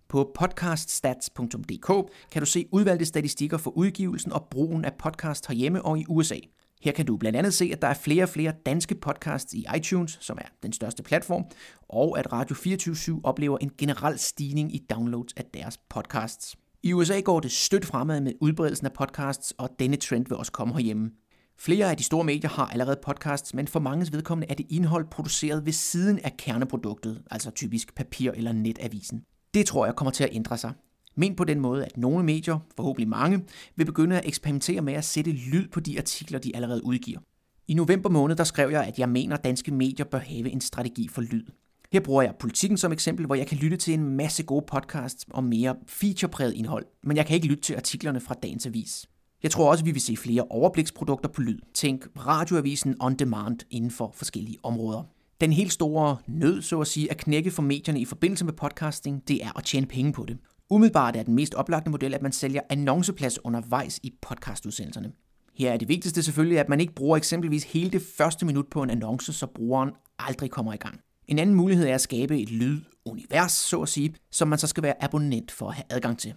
På 0.08 0.32
podcaststats.dk 0.34 2.10
kan 2.32 2.42
du 2.42 2.46
se 2.46 2.66
udvalgte 2.72 3.04
statistikker 3.04 3.56
for 3.56 3.70
udgivelsen 3.70 4.32
og 4.32 4.46
brugen 4.50 4.84
af 4.84 4.92
podcast 4.98 5.46
herhjemme 5.46 5.82
og 5.82 5.98
i 5.98 6.04
USA. 6.08 6.38
Her 6.84 6.92
kan 6.92 7.06
du 7.06 7.16
blandt 7.16 7.38
andet 7.38 7.54
se, 7.54 7.70
at 7.72 7.82
der 7.82 7.88
er 7.88 7.94
flere 7.94 8.22
og 8.22 8.28
flere 8.28 8.52
danske 8.66 8.94
podcasts 8.94 9.54
i 9.54 9.66
iTunes, 9.76 10.18
som 10.20 10.38
er 10.40 10.48
den 10.62 10.72
største 10.72 11.02
platform, 11.02 11.44
og 11.88 12.18
at 12.18 12.32
Radio 12.32 12.54
24 12.54 13.20
oplever 13.24 13.58
en 13.58 13.70
generel 13.78 14.18
stigning 14.18 14.74
i 14.74 14.78
downloads 14.90 15.32
af 15.36 15.44
deres 15.54 15.78
podcasts. 15.90 16.56
I 16.82 16.92
USA 16.92 17.20
går 17.20 17.40
det 17.40 17.52
stødt 17.52 17.86
fremad 17.86 18.20
med 18.20 18.32
udbredelsen 18.40 18.86
af 18.86 18.92
podcasts, 18.92 19.50
og 19.58 19.70
denne 19.78 19.96
trend 19.96 20.26
vil 20.28 20.36
også 20.36 20.52
komme 20.52 20.74
herhjemme. 20.74 21.10
Flere 21.58 21.90
af 21.90 21.96
de 21.96 22.04
store 22.04 22.24
medier 22.24 22.50
har 22.50 22.66
allerede 22.66 23.00
podcasts, 23.04 23.54
men 23.54 23.68
for 23.68 23.80
manges 23.80 24.12
vedkommende 24.12 24.50
er 24.50 24.54
det 24.54 24.66
indhold 24.70 25.06
produceret 25.10 25.66
ved 25.66 25.72
siden 25.72 26.18
af 26.18 26.36
kerneproduktet, 26.36 27.22
altså 27.30 27.50
typisk 27.50 27.94
papir- 27.94 28.32
eller 28.36 28.52
netavisen. 28.52 29.22
Det 29.54 29.66
tror 29.66 29.86
jeg 29.86 29.96
kommer 29.96 30.12
til 30.12 30.24
at 30.24 30.30
ændre 30.32 30.58
sig. 30.58 30.72
Men 31.16 31.36
på 31.36 31.44
den 31.44 31.60
måde, 31.60 31.84
at 31.84 31.96
nogle 31.96 32.24
medier, 32.24 32.58
forhåbentlig 32.76 33.08
mange, 33.08 33.44
vil 33.76 33.84
begynde 33.84 34.18
at 34.20 34.28
eksperimentere 34.28 34.80
med 34.80 34.94
at 34.94 35.04
sætte 35.04 35.32
lyd 35.32 35.68
på 35.68 35.80
de 35.80 35.98
artikler, 35.98 36.38
de 36.38 36.56
allerede 36.56 36.84
udgiver. 36.84 37.20
I 37.68 37.74
november 37.74 38.10
måned 38.10 38.36
der 38.36 38.44
skrev 38.44 38.70
jeg, 38.70 38.84
at 38.84 38.98
jeg 38.98 39.08
mener, 39.08 39.36
at 39.36 39.44
danske 39.44 39.70
medier 39.72 40.06
bør 40.06 40.18
have 40.18 40.50
en 40.50 40.60
strategi 40.60 41.08
for 41.08 41.22
lyd. 41.22 41.44
Her 41.92 42.00
bruger 42.00 42.22
jeg 42.22 42.34
politikken 42.40 42.78
som 42.78 42.92
eksempel, 42.92 43.26
hvor 43.26 43.34
jeg 43.34 43.46
kan 43.46 43.58
lytte 43.58 43.76
til 43.76 43.94
en 43.94 44.16
masse 44.16 44.42
gode 44.42 44.64
podcasts 44.68 45.26
om 45.30 45.44
mere 45.44 45.76
featurepræget 45.86 46.52
indhold, 46.52 46.86
men 47.02 47.16
jeg 47.16 47.26
kan 47.26 47.34
ikke 47.34 47.46
lytte 47.46 47.62
til 47.62 47.74
artiklerne 47.74 48.20
fra 48.20 48.34
dagens 48.42 48.66
avis. 48.66 49.06
Jeg 49.42 49.50
tror 49.50 49.70
også, 49.70 49.82
at 49.82 49.86
vi 49.86 49.90
vil 49.90 50.00
se 50.00 50.16
flere 50.16 50.42
overbliksprodukter 50.50 51.28
på 51.28 51.40
lyd. 51.40 51.58
Tænk 51.74 52.06
radioavisen 52.26 52.96
on 53.00 53.14
demand 53.14 53.58
inden 53.70 53.90
for 53.90 54.12
forskellige 54.14 54.58
områder. 54.62 55.02
Den 55.40 55.52
helt 55.52 55.72
store 55.72 56.16
nød, 56.26 56.62
så 56.62 56.80
at 56.80 56.86
sige, 56.86 57.10
at 57.10 57.16
knække 57.16 57.50
for 57.50 57.62
medierne 57.62 58.00
i 58.00 58.04
forbindelse 58.04 58.44
med 58.44 58.52
podcasting, 58.52 59.28
det 59.28 59.44
er 59.44 59.58
at 59.58 59.64
tjene 59.64 59.86
penge 59.86 60.12
på 60.12 60.24
det. 60.28 60.38
Umiddelbart 60.70 61.16
er 61.16 61.22
den 61.22 61.34
mest 61.34 61.54
oplagte 61.54 61.90
model, 61.90 62.14
at 62.14 62.22
man 62.22 62.32
sælger 62.32 62.60
annonceplads 62.70 63.44
undervejs 63.44 64.00
i 64.02 64.12
podcastudsendelserne. 64.22 65.12
Her 65.54 65.72
er 65.72 65.76
det 65.76 65.88
vigtigste 65.88 66.22
selvfølgelig, 66.22 66.58
at 66.58 66.68
man 66.68 66.80
ikke 66.80 66.94
bruger 66.94 67.16
eksempelvis 67.16 67.64
hele 67.64 67.90
det 67.90 68.02
første 68.18 68.46
minut 68.46 68.66
på 68.70 68.82
en 68.82 68.90
annonce, 68.90 69.32
så 69.32 69.46
brugeren 69.46 69.90
aldrig 70.18 70.50
kommer 70.50 70.72
i 70.72 70.76
gang. 70.76 71.00
En 71.28 71.38
anden 71.38 71.56
mulighed 71.56 71.86
er 71.86 71.94
at 71.94 72.00
skabe 72.00 72.40
et 72.40 72.50
lydunivers, 72.50 73.52
så 73.52 73.82
at 73.82 73.88
sige, 73.88 74.14
som 74.32 74.48
man 74.48 74.58
så 74.58 74.66
skal 74.66 74.82
være 74.82 75.04
abonnent 75.04 75.50
for 75.50 75.68
at 75.68 75.74
have 75.74 75.84
adgang 75.90 76.18
til. 76.18 76.34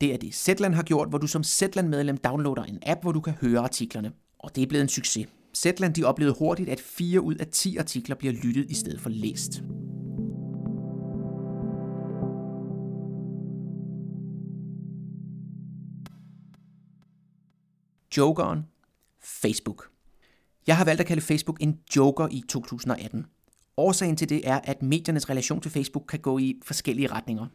Det 0.00 0.12
er 0.12 0.16
det 0.16 0.34
Zetland 0.34 0.74
har 0.74 0.82
gjort, 0.82 1.08
hvor 1.08 1.18
du 1.18 1.26
som 1.26 1.44
Zetland-medlem 1.44 2.16
downloader 2.16 2.62
en 2.62 2.78
app, 2.86 3.02
hvor 3.02 3.12
du 3.12 3.20
kan 3.20 3.34
høre 3.40 3.60
artiklerne. 3.60 4.12
Og 4.38 4.56
det 4.56 4.62
er 4.62 4.66
blevet 4.66 4.82
en 4.82 4.88
succes. 4.88 5.26
Zetland 5.56 5.94
de 5.94 6.04
oplevede 6.04 6.36
hurtigt, 6.38 6.68
at 6.68 6.80
4 6.80 7.20
ud 7.20 7.34
af 7.34 7.46
10 7.46 7.76
artikler 7.76 8.16
bliver 8.16 8.32
lyttet 8.32 8.70
i 8.70 8.74
stedet 8.74 9.00
for 9.00 9.10
læst. 9.10 9.62
Jokeren 18.18 18.66
Facebook. 19.20 19.88
Jeg 20.66 20.76
har 20.76 20.84
valgt 20.84 21.00
at 21.00 21.06
kalde 21.06 21.22
Facebook 21.22 21.62
en 21.62 21.78
joker 21.96 22.28
i 22.30 22.42
2018. 22.48 23.26
Årsagen 23.76 24.16
til 24.16 24.28
det 24.28 24.48
er, 24.48 24.60
at 24.64 24.82
mediernes 24.82 25.30
relation 25.30 25.60
til 25.60 25.70
Facebook 25.70 26.04
kan 26.08 26.18
gå 26.20 26.38
i 26.38 26.60
forskellige 26.64 27.12
retninger. 27.12 27.46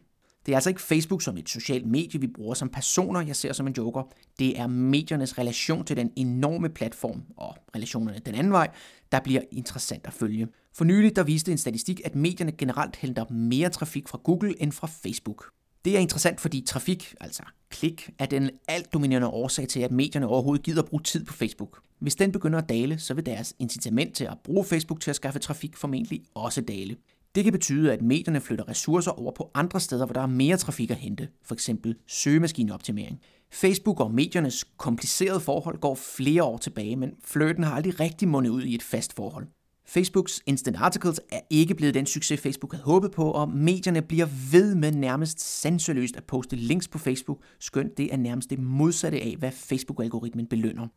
Det 0.45 0.52
er 0.52 0.58
altså 0.58 0.69
ikke 0.69 0.82
Facebook 0.82 1.21
som 1.21 1.38
et 1.38 1.49
socialt 1.49 1.86
medie, 1.86 2.19
vi 2.19 2.28
bruger 2.28 2.54
som 2.54 2.69
personer, 2.69 3.21
jeg 3.21 3.36
ser 3.36 3.54
som 3.54 3.67
en 3.67 3.73
joker. 3.73 4.04
Det 4.39 4.60
er 4.60 4.67
mediernes 4.67 5.38
relation 5.38 5.86
til 5.86 5.97
den 5.97 6.12
enorme 6.15 6.69
platform 6.69 7.23
og 7.38 7.56
relationerne 7.76 8.19
den 8.26 8.36
anden 8.36 8.54
vej, 8.54 8.71
der 9.12 9.19
bliver 9.19 9.41
interessant 9.52 10.08
at 10.08 10.13
følge. 10.13 10.47
For 10.73 10.86
nylig 10.86 11.15
der 11.15 11.23
viste 11.23 11.52
en 11.52 11.58
statistik, 11.58 12.02
at 12.06 12.15
medierne 12.15 12.52
generelt 12.52 12.95
henter 12.95 13.26
mere 13.30 13.69
trafik 13.69 14.08
fra 14.08 14.19
Google 14.23 14.62
end 14.62 14.71
fra 14.71 14.88
Facebook. 14.88 15.52
Det 15.86 15.96
er 15.96 16.00
interessant, 16.00 16.41
fordi 16.41 16.62
trafik, 16.62 17.15
altså 17.22 17.43
klik, 17.69 18.10
er 18.19 18.26
den 18.26 18.50
alt 18.67 18.93
dominerende 18.93 19.28
årsag 19.28 19.67
til, 19.67 19.80
at 19.80 19.91
medierne 19.91 20.28
overhovedet 20.28 20.65
gider 20.65 20.84
bruge 20.84 21.04
tid 21.04 21.26
på 21.26 21.34
Facebook. 21.34 21.82
Hvis 22.00 22.15
den 22.15 22.32
begynder 22.32 22.60
at 22.60 22.69
dale, 22.69 23.00
så 23.00 23.13
vil 23.13 23.26
deres 23.26 23.54
incitament 23.60 24.15
til 24.15 24.24
at 24.24 24.38
bruge 24.43 24.65
Facebook 24.65 25.02
til 25.02 25.10
at 25.10 25.15
skaffe 25.15 25.39
trafik 25.39 25.78
formentlig 25.78 26.22
også 26.36 26.62
dale. 26.62 26.96
Det 27.36 27.43
kan 27.43 27.54
betyde, 27.54 27.93
at 27.93 28.02
medierne 28.02 28.41
flytter 28.41 28.69
ressourcer 28.69 29.12
over 29.12 29.32
på 29.32 29.52
andre 29.54 29.80
steder, 29.80 30.06
hvor 30.06 30.13
der 30.13 30.22
er 30.22 30.28
mere 30.28 30.58
trafik 30.58 30.91
at 30.91 30.98
hente, 30.98 31.28
f.eks. 31.46 31.69
søgemaskineoptimering. 32.08 33.19
Facebook 33.52 34.00
og 34.00 34.12
mediernes 34.12 34.65
komplicerede 34.78 35.39
forhold 35.39 35.80
går 35.80 35.96
flere 35.96 36.43
år 36.43 36.58
tilbage, 36.58 36.96
men 36.96 37.12
flirten 37.24 37.63
har 37.63 37.76
aldrig 37.76 38.00
rigtig 38.00 38.28
mundet 38.28 38.52
ud 38.52 38.63
i 38.63 38.76
et 38.76 38.84
fast 38.84 39.13
forhold. 39.13 39.48
Facebooks 39.86 40.41
Instant 40.46 40.78
Articles 40.78 41.22
er 41.32 41.39
ikke 41.50 41.76
blevet 41.76 41.93
den 41.93 42.06
succes, 42.06 42.41
Facebook 42.41 42.74
havde 42.74 42.84
håbet 42.84 43.12
på, 43.12 43.32
og 43.32 43.50
medierne 43.50 44.02
bliver 44.02 44.28
ved 44.52 44.76
med 44.76 44.91
nærmest 44.91 45.62
sanseløst 45.62 46.15
at 46.15 46.24
poste 46.24 46.56
links 46.56 46.88
på 46.88 46.98
Facebook, 46.98 47.39
skønt 47.60 47.98
det 47.98 48.13
er 48.13 48.17
nærmest 48.17 48.50
det 48.50 48.60
modsatte 48.60 49.22
af, 49.22 49.36
hvad 49.39 49.52
Facebook-algoritmen 49.52 50.48
belønner. 50.48 50.88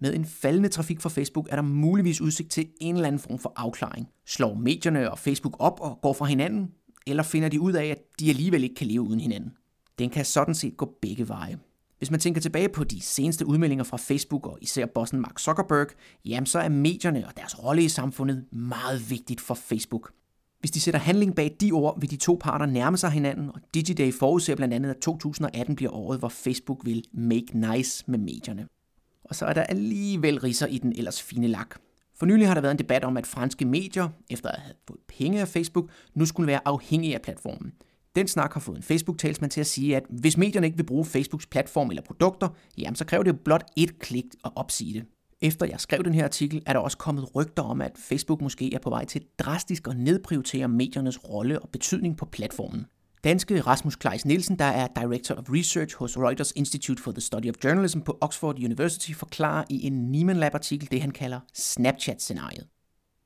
Med 0.00 0.14
en 0.14 0.24
faldende 0.24 0.68
trafik 0.68 1.00
fra 1.00 1.08
Facebook 1.08 1.48
er 1.50 1.56
der 1.56 1.62
muligvis 1.62 2.20
udsigt 2.20 2.50
til 2.50 2.68
en 2.80 2.94
eller 2.94 3.08
anden 3.08 3.18
form 3.18 3.38
for 3.38 3.52
afklaring. 3.56 4.08
Slår 4.26 4.54
medierne 4.54 5.10
og 5.10 5.18
Facebook 5.18 5.56
op 5.58 5.80
og 5.80 5.98
går 6.02 6.12
fra 6.12 6.24
hinanden, 6.24 6.70
eller 7.06 7.22
finder 7.22 7.48
de 7.48 7.60
ud 7.60 7.72
af, 7.72 7.86
at 7.86 7.98
de 8.20 8.28
alligevel 8.28 8.62
ikke 8.62 8.74
kan 8.74 8.86
leve 8.86 9.02
uden 9.02 9.20
hinanden? 9.20 9.52
Den 9.98 10.10
kan 10.10 10.24
sådan 10.24 10.54
set 10.54 10.76
gå 10.76 10.98
begge 11.02 11.28
veje. 11.28 11.58
Hvis 11.98 12.10
man 12.10 12.20
tænker 12.20 12.40
tilbage 12.40 12.68
på 12.68 12.84
de 12.84 13.00
seneste 13.00 13.46
udmeldinger 13.46 13.84
fra 13.84 13.96
Facebook 13.96 14.46
og 14.46 14.58
især 14.60 14.86
bossen 14.86 15.20
Mark 15.20 15.38
Zuckerberg, 15.38 15.86
jamen 16.24 16.46
så 16.46 16.58
er 16.58 16.68
medierne 16.68 17.26
og 17.26 17.36
deres 17.36 17.64
rolle 17.64 17.82
i 17.82 17.88
samfundet 17.88 18.44
meget 18.52 19.10
vigtigt 19.10 19.40
for 19.40 19.54
Facebook. 19.54 20.12
Hvis 20.60 20.70
de 20.70 20.80
sætter 20.80 21.00
handling 21.00 21.34
bag 21.34 21.56
de 21.60 21.72
ord, 21.72 22.00
vil 22.00 22.10
de 22.10 22.16
to 22.16 22.38
parter 22.40 22.66
nærme 22.66 22.96
sig 22.96 23.10
hinanden, 23.10 23.48
og 23.48 23.60
DigiDay 23.74 24.12
forudser 24.12 24.54
blandt 24.54 24.74
andet, 24.74 24.90
at 24.90 24.96
2018 24.96 25.76
bliver 25.76 25.92
året, 25.92 26.18
hvor 26.18 26.28
Facebook 26.28 26.84
vil 26.84 27.04
make 27.12 27.46
nice 27.54 28.04
med 28.06 28.18
medierne. 28.18 28.68
Og 29.24 29.34
så 29.34 29.46
er 29.46 29.52
der 29.52 29.62
alligevel 29.62 30.40
riser 30.40 30.66
i 30.66 30.78
den 30.78 30.92
ellers 30.96 31.22
fine 31.22 31.48
lak. 31.48 31.76
For 32.18 32.26
nylig 32.26 32.46
har 32.46 32.54
der 32.54 32.60
været 32.60 32.72
en 32.72 32.78
debat 32.78 33.04
om, 33.04 33.16
at 33.16 33.26
franske 33.26 33.64
medier, 33.64 34.08
efter 34.30 34.48
at 34.48 34.60
have 34.60 34.74
fået 34.88 35.00
penge 35.08 35.40
af 35.40 35.48
Facebook, 35.48 35.90
nu 36.14 36.26
skulle 36.26 36.46
være 36.46 36.60
afhængige 36.64 37.14
af 37.14 37.22
platformen. 37.22 37.72
Den 38.16 38.28
snak 38.28 38.52
har 38.52 38.60
fået 38.60 38.76
en 38.76 38.82
Facebook-talsmand 38.82 39.50
til 39.50 39.60
at 39.60 39.66
sige, 39.66 39.96
at 39.96 40.02
hvis 40.08 40.36
medierne 40.36 40.66
ikke 40.66 40.76
vil 40.76 40.86
bruge 40.86 41.04
Facebooks 41.04 41.46
platform 41.46 41.90
eller 41.90 42.02
produkter, 42.02 42.48
jamen 42.78 42.96
så 42.96 43.04
kræver 43.04 43.22
det 43.22 43.40
blot 43.40 43.64
et 43.76 43.98
klik 43.98 44.24
at 44.44 44.52
opsige 44.56 44.94
det. 44.94 45.04
Efter 45.40 45.66
jeg 45.66 45.80
skrev 45.80 46.04
den 46.04 46.14
her 46.14 46.24
artikel, 46.24 46.62
er 46.66 46.72
der 46.72 46.80
også 46.80 46.98
kommet 46.98 47.34
rygter 47.34 47.62
om, 47.62 47.80
at 47.80 47.92
Facebook 47.98 48.40
måske 48.40 48.74
er 48.74 48.78
på 48.78 48.90
vej 48.90 49.04
til 49.04 49.22
drastisk 49.38 49.88
at 49.88 49.96
nedprioritere 49.96 50.68
mediernes 50.68 51.28
rolle 51.28 51.60
og 51.60 51.68
betydning 51.68 52.16
på 52.16 52.26
platformen. 52.26 52.86
Danske 53.24 53.60
Rasmus 53.60 53.96
Kleis 53.96 54.24
Nielsen, 54.24 54.58
der 54.58 54.64
er 54.64 54.86
Director 55.00 55.34
of 55.34 55.44
Research 55.50 55.96
hos 55.96 56.18
Reuters 56.18 56.52
Institute 56.56 57.02
for 57.02 57.12
the 57.12 57.20
Study 57.20 57.48
of 57.48 57.54
Journalism 57.64 58.00
på 58.00 58.18
Oxford 58.20 58.58
University, 58.64 59.12
forklarer 59.12 59.64
i 59.70 59.86
en 59.86 60.12
Nieman 60.12 60.36
Lab-artikel 60.36 60.90
det, 60.90 61.00
han 61.00 61.10
kalder 61.10 61.40
Snapchat-scenariet. 61.54 62.66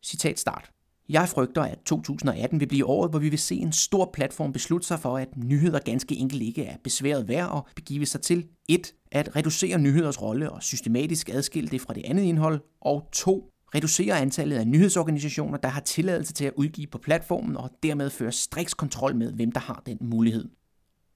Citat 0.02 0.38
start. 0.38 0.70
Jeg 1.10 1.28
frygter, 1.28 1.62
at 1.62 1.78
2018 1.86 2.60
vil 2.60 2.66
blive 2.66 2.86
året, 2.86 3.10
hvor 3.10 3.18
vi 3.18 3.28
vil 3.28 3.38
se 3.38 3.54
en 3.54 3.72
stor 3.72 4.10
platform 4.12 4.52
beslutte 4.52 4.86
sig 4.86 5.00
for, 5.00 5.18
at 5.18 5.28
nyheder 5.36 5.78
ganske 5.78 6.14
enkelt 6.16 6.42
ikke 6.42 6.64
er 6.64 6.76
besværet 6.84 7.28
værd 7.28 7.48
og 7.48 7.66
begive 7.76 8.06
sig 8.06 8.20
til 8.20 8.46
1. 8.68 8.94
At 9.12 9.36
reducere 9.36 9.78
nyheders 9.78 10.22
rolle 10.22 10.50
og 10.50 10.62
systematisk 10.62 11.28
adskille 11.28 11.68
det 11.68 11.80
fra 11.80 11.94
det 11.94 12.04
andet 12.04 12.22
indhold, 12.22 12.60
og 12.80 13.08
2 13.12 13.50
reducere 13.74 14.18
antallet 14.18 14.56
af 14.56 14.66
nyhedsorganisationer, 14.66 15.58
der 15.58 15.68
har 15.68 15.80
tilladelse 15.80 16.32
til 16.32 16.44
at 16.44 16.52
udgive 16.56 16.86
på 16.86 16.98
platformen 16.98 17.56
og 17.56 17.70
dermed 17.82 18.10
føre 18.10 18.32
striks 18.32 18.74
kontrol 18.74 19.16
med, 19.16 19.32
hvem 19.32 19.52
der 19.52 19.60
har 19.60 19.82
den 19.86 19.98
mulighed. 20.00 20.48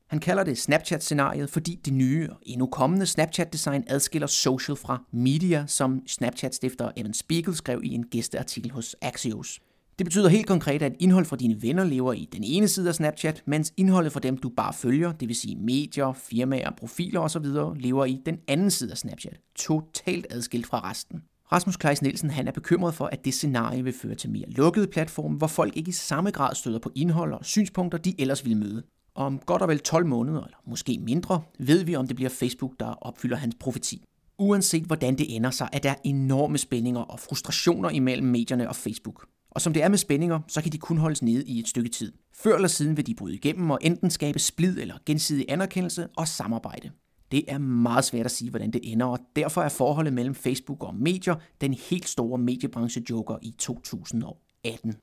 Han 0.07 0.21
kalder 0.21 0.45
det 0.45 0.59
Snapchat-scenariet, 0.59 1.51
fordi 1.51 1.81
det 1.85 1.93
nye 1.93 2.29
og 2.31 2.39
endnu 2.43 2.67
kommende 2.67 3.07
Snapchat-design 3.07 3.85
adskiller 3.87 4.27
social 4.27 4.77
fra 4.77 5.05
media, 5.13 5.65
som 5.67 6.03
Snapchat-stifter 6.07 6.91
Evan 6.97 7.15
Spiegel 7.15 7.57
skrev 7.57 7.81
i 7.85 7.89
en 7.89 8.07
gæsteartikel 8.07 8.71
hos 8.71 8.97
Axios. 9.01 9.61
Det 9.99 10.07
betyder 10.07 10.29
helt 10.29 10.47
konkret, 10.47 10.83
at 10.83 10.93
indhold 11.01 11.25
fra 11.25 11.37
dine 11.37 11.63
venner 11.63 11.85
lever 11.85 12.13
i 12.13 12.29
den 12.33 12.45
ene 12.45 12.69
side 12.69 12.89
af 12.89 12.95
Snapchat, 12.95 13.43
mens 13.47 13.73
indholdet 13.77 14.13
fra 14.13 14.21
dem, 14.21 14.37
du 14.37 14.49
bare 14.49 14.73
følger, 14.73 15.13
det 15.13 15.29
vil 15.29 15.37
sige 15.37 15.57
medier, 15.57 16.13
firmaer, 16.13 16.71
profiler 16.71 17.21
osv., 17.21 17.45
lever 17.77 18.05
i 18.05 18.21
den 18.27 18.39
anden 18.49 18.71
side 18.71 18.91
af 18.91 18.99
Snapchat. 18.99 19.41
Totalt 19.57 20.27
adskilt 20.31 20.67
fra 20.67 20.91
resten. 20.91 21.23
Rasmus 21.53 21.77
Kleis 21.77 22.03
Nielsen 22.03 22.31
han 22.31 22.49
er 22.49 22.53
bekymret 22.53 22.95
for, 22.95 23.07
at 23.07 23.25
det 23.25 23.35
scenarie 23.35 23.85
vil 23.85 23.93
føre 24.03 24.15
til 24.15 24.31
mere 24.31 24.45
lukkede 24.49 24.87
platforme, 24.87 25.37
hvor 25.37 25.47
folk 25.47 25.77
ikke 25.77 25.89
i 25.89 25.93
samme 25.93 26.31
grad 26.31 26.55
støder 26.55 26.79
på 26.79 26.91
indhold 26.95 27.33
og 27.33 27.45
synspunkter, 27.45 27.99
de 27.99 28.15
ellers 28.21 28.45
ville 28.45 28.59
møde. 28.59 28.83
Om 29.15 29.39
godt 29.39 29.63
og 29.63 29.69
vel 29.69 29.79
12 29.79 30.07
måneder, 30.07 30.45
eller 30.45 30.59
måske 30.67 30.99
mindre, 30.99 31.43
ved 31.59 31.85
vi, 31.85 31.97
om 31.97 32.07
det 32.07 32.17
bliver 32.17 32.31
Facebook, 32.31 32.73
der 32.81 32.87
opfylder 32.87 33.37
hans 33.37 33.57
profeti. 33.61 34.05
Uanset 34.39 34.85
hvordan 34.85 35.19
det 35.19 35.37
ender, 35.37 35.51
så 35.51 35.69
er 35.73 35.79
der 35.79 35.95
enorme 36.05 36.59
spændinger 36.59 37.01
og 37.01 37.21
frustrationer 37.21 37.91
imellem 37.91 38.27
medierne 38.27 38.69
og 38.69 38.77
Facebook. 38.77 39.27
Og 39.55 39.61
som 39.61 39.73
det 39.73 39.83
er 39.83 39.89
med 39.89 39.99
spændinger, 39.99 40.41
så 40.49 40.63
kan 40.63 40.73
de 40.73 40.79
kun 40.79 40.99
holdes 40.99 41.23
nede 41.23 41.45
i 41.45 41.59
et 41.59 41.69
stykke 41.69 41.91
tid. 41.91 42.13
Før 42.33 42.55
eller 42.55 42.69
siden 42.69 42.97
vil 42.97 43.07
de 43.07 43.15
bryde 43.15 43.35
igennem 43.35 43.71
og 43.71 43.79
enten 43.83 44.11
skabe 44.11 44.39
splid 44.39 44.79
eller 44.79 44.95
gensidig 45.07 45.45
anerkendelse 45.49 46.09
og 46.17 46.29
samarbejde. 46.29 46.91
Det 47.33 47.45
er 47.49 47.59
meget 47.59 48.05
svært 48.05 48.27
at 48.27 48.33
sige, 48.33 48.51
hvordan 48.51 48.71
det 48.71 48.93
ender, 48.93 49.07
og 49.07 49.19
derfor 49.37 49.63
er 49.63 49.69
forholdet 49.69 50.13
mellem 50.13 50.35
Facebook 50.35 50.85
og 50.85 50.95
medier 50.95 51.35
den 51.61 51.75
helt 51.75 52.09
store 52.09 52.39
mediebranche-joker 52.39 53.37
i 53.43 53.55
2018. 53.59 54.95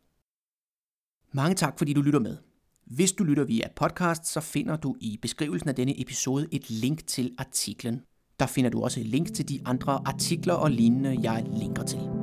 Mange 1.33 1.55
tak, 1.55 1.77
fordi 1.77 1.93
du 1.93 2.01
lytter 2.01 2.19
med. 2.19 2.37
Hvis 2.85 3.11
du 3.11 3.23
lytter 3.23 3.43
via 3.43 3.67
podcast, 3.75 4.25
så 4.25 4.41
finder 4.41 4.75
du 4.75 4.95
i 4.99 5.19
beskrivelsen 5.21 5.69
af 5.69 5.75
denne 5.75 6.01
episode 6.01 6.47
et 6.51 6.69
link 6.69 7.07
til 7.07 7.35
artiklen. 7.37 8.01
Der 8.39 8.45
finder 8.45 8.69
du 8.69 8.83
også 8.83 8.99
et 8.99 9.07
link 9.07 9.33
til 9.33 9.49
de 9.49 9.59
andre 9.65 10.01
artikler 10.05 10.53
og 10.53 10.71
lignende, 10.71 11.17
jeg 11.21 11.45
linker 11.57 11.83
til. 11.83 12.20